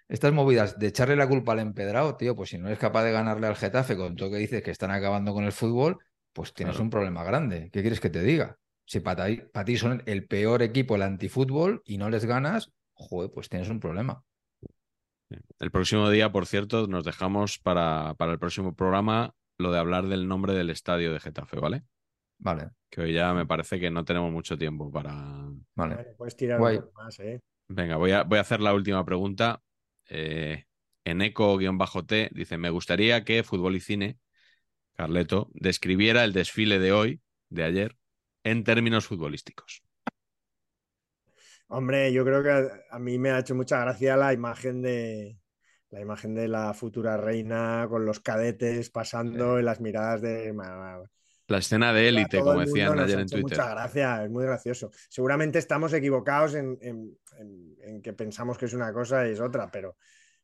[0.07, 3.11] estas movidas de echarle la culpa al empedrado, tío, pues si no eres capaz de
[3.11, 5.97] ganarle al Getafe con todo que dices que están acabando con el fútbol,
[6.33, 6.83] pues tienes Claro.
[6.85, 7.69] un problema grande.
[7.71, 8.57] ¿Qué quieres que te diga?
[8.85, 12.71] Si para ti, para ti son el peor equipo, el antifútbol, y no les ganas,
[12.93, 14.23] joder, pues tienes un problema.
[15.59, 20.07] El próximo día, por cierto, nos dejamos para, para el próximo programa lo de hablar
[20.07, 21.83] del nombre del estadio de Getafe, ¿vale?
[22.39, 25.11] Vale, Que hoy ya me parece que no tenemos mucho tiempo para.
[25.75, 25.95] vale.
[25.95, 26.77] Bueno, puedes tirar Guay.
[26.77, 27.41] un poco más, ¿eh?
[27.69, 29.61] Venga, voy a, voy a hacer la última pregunta.
[30.09, 30.65] Eh,
[31.03, 34.19] en eco-t dice: Me gustaría que Fútbol y Cine,
[34.95, 37.97] Carleto, describiera el desfile de hoy, de ayer,
[38.43, 39.83] en términos futbolísticos.
[41.67, 45.37] Hombre, yo creo que a, mí me ha hecho mucha gracia la imagen de
[45.89, 50.53] la imagen de la futura reina con los cadetes pasando y las miradas de
[51.47, 53.57] La escena de élite, como decían ayer en Twitter.
[53.57, 54.91] Mucha gracia, es muy gracioso.
[55.09, 59.39] Seguramente estamos equivocados en, en- en- en que pensamos que es una cosa y es
[59.39, 59.95] otra, pero,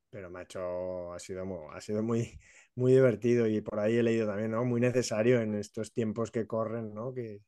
[0.09, 2.39] pero me ha sido muy, ha sido muy,
[2.75, 4.63] muy divertido y por ahí he leído también, ¿no?
[4.63, 7.13] Muy necesario en estos tiempos que corren, ¿no?
[7.13, 7.41] Que,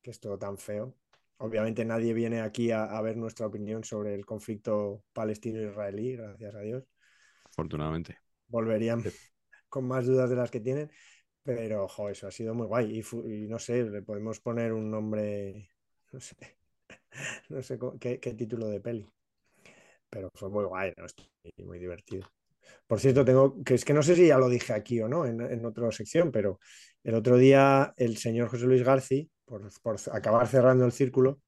[0.00, 0.94] que es todo tan feo.
[1.38, 6.60] Obviamente nadie viene aquí a, a ver nuestra opinión sobre el conflicto palestino-israelí, gracias a
[6.60, 6.84] Dios.
[7.44, 8.18] Afortunadamente.
[8.48, 9.02] Volverían
[9.68, 10.90] con más dudas de las que tienen,
[11.56, 13.00] pero ojo, eso ha sido muy guay.
[13.00, 15.70] Y, no sé, le podemos poner un nombre,
[16.12, 16.36] no sé,
[17.48, 19.06] no sé qué, título de peli.
[20.10, 21.06] Pero fue muy guay, ¿no?
[21.64, 22.28] Muy divertido.
[22.86, 25.24] Por cierto, tengo que es que no sé si ya lo dije aquí o no
[25.24, 26.60] en, en otra sección, pero
[27.02, 31.40] el otro día el señor José Luis Garci, por, por acabar cerrando el círculo,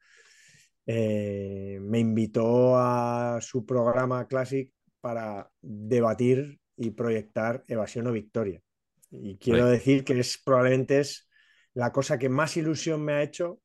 [0.86, 4.72] eh, me invitó a su programa Classic
[5.02, 8.62] para debatir y proyectar Evasión o Victoria.
[9.10, 11.28] Y quiero decir que es probablemente es
[11.74, 13.60] la cosa que más ilusión me ha hecho,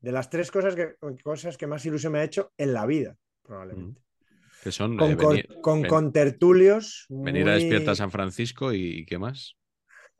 [0.00, 3.16] de las tres cosas que, cosas que más ilusión me ha hecho en la vida,
[3.42, 4.00] probablemente.
[4.62, 7.06] Que son Con, eh, con- venir, con ven- contertulios.
[7.08, 9.56] venir a Despierta San Francisco y, y qué más.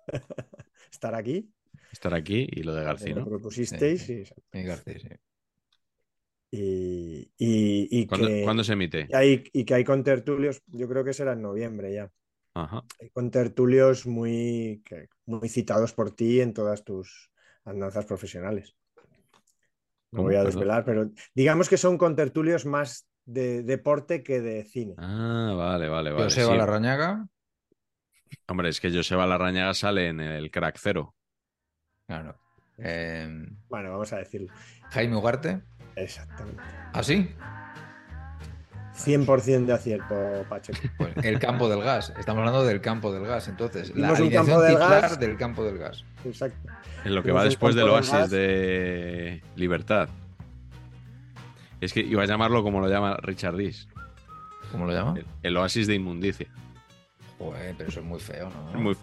[0.93, 1.51] Estar aquí.
[1.93, 5.09] Estar aquí y lo de García, lo propusisteis Sí, y- Y García, sí.
[6.53, 9.07] y, y- y ¿Cuándo, que, cuándo se emite?
[9.09, 12.11] y hay, y que hay contertulios, yo creo que será en noviembre ya.
[12.55, 12.83] Ajá.
[13.01, 17.31] Hay contertulios muy, que- muy citados por ti en todas tus
[17.65, 18.77] andanzas profesionales.
[20.13, 20.47] No voy a Perdón.
[20.53, 24.95] desvelar, pero digamos que son contertulios más de deporte que de cine.
[24.99, 26.25] Ah, vale, vale, vale.
[26.25, 26.59] Joseba sí.
[26.59, 27.27] Larrañaga,
[28.49, 31.15] Hombre, es que Joseba Larrañaga sale en el Crack Cero.
[32.07, 32.37] claro.
[32.79, 33.29] Eh,
[33.69, 34.53] Bueno, vamos a decirlo.
[34.91, 35.63] Jaime Ugarte,
[35.97, 36.63] Exactamente.
[36.93, 37.29] ¿ah, sí?
[39.07, 40.15] 100% de acierto,
[40.49, 40.79] Pacheco.
[40.97, 42.13] Pues el campo del gas.
[42.19, 43.49] Estamos hablando del campo del gas.
[43.49, 45.21] Entonces, la alineación campo del gas.
[45.21, 46.05] del campo del gas.
[46.25, 46.71] Exacto.
[47.05, 50.09] En lo que va después del Oasis de Libertad.
[51.81, 53.89] Es que iba a llamarlo como lo llama Richard Dees.
[54.71, 55.15] ¿Cómo lo llama?
[55.19, 56.49] El, el Oasis de Inmundicia.
[57.41, 58.69] Joder, pero eso es muy feo, ¿no?
[58.71, 58.97] Es, muy,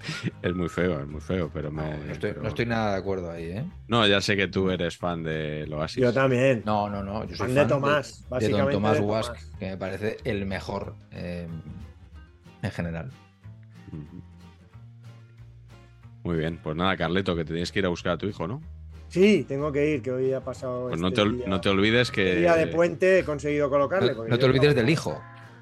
[0.44, 1.98] es muy feo, es muy feo, pero No, me.
[2.06, 3.66] no estoy, pero- no estoy nada de acuerdo ahí, ¿eh?
[3.88, 6.04] No, ya sé que tú eres fan del Oasis.
[6.04, 6.62] Yo también.
[6.64, 7.24] No, no, no.
[7.26, 9.52] Yo soy Fan fan de Tomás, de, don básicamente Tomás de Guasch, Tomás.
[9.60, 11.48] que me parece el mejor eh,
[12.62, 13.12] en general.
[16.24, 18.48] Muy bien, pues nada, Carleto, que te tienes que ir a buscar a tu hijo,
[18.48, 18.62] ¿no?
[19.10, 20.90] Sí, tengo que ir, que hoy ha pasado.
[20.90, 22.28] Pues no este te, ol- día- no te olvides que.
[22.28, 24.14] este día de puente he conseguido colocarle.
[24.14, 25.20] No, no te olvides del hijo.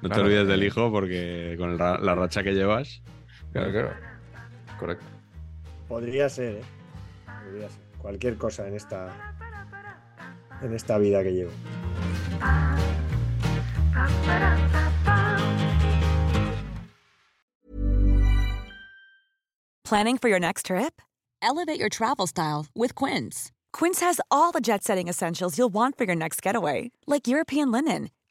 [0.08, 3.02] No te olvides del hijo porque con el ra- la racha que llevas.
[3.52, 3.90] Claro, claro.
[4.78, 5.04] Correcto.
[5.88, 6.62] Podría ser, ¿eh?
[7.44, 7.80] Podría ser.
[7.98, 9.34] Cualquier cosa en esta,
[10.62, 11.50] en esta vida que llevo.
[19.84, 21.00] Planning for your next trip?
[21.42, 23.52] Elevate your travel style with Quince.
[23.72, 27.70] Quince has all the jet setting essentials you'll want for your next getaway, like European
[27.70, 28.10] linen,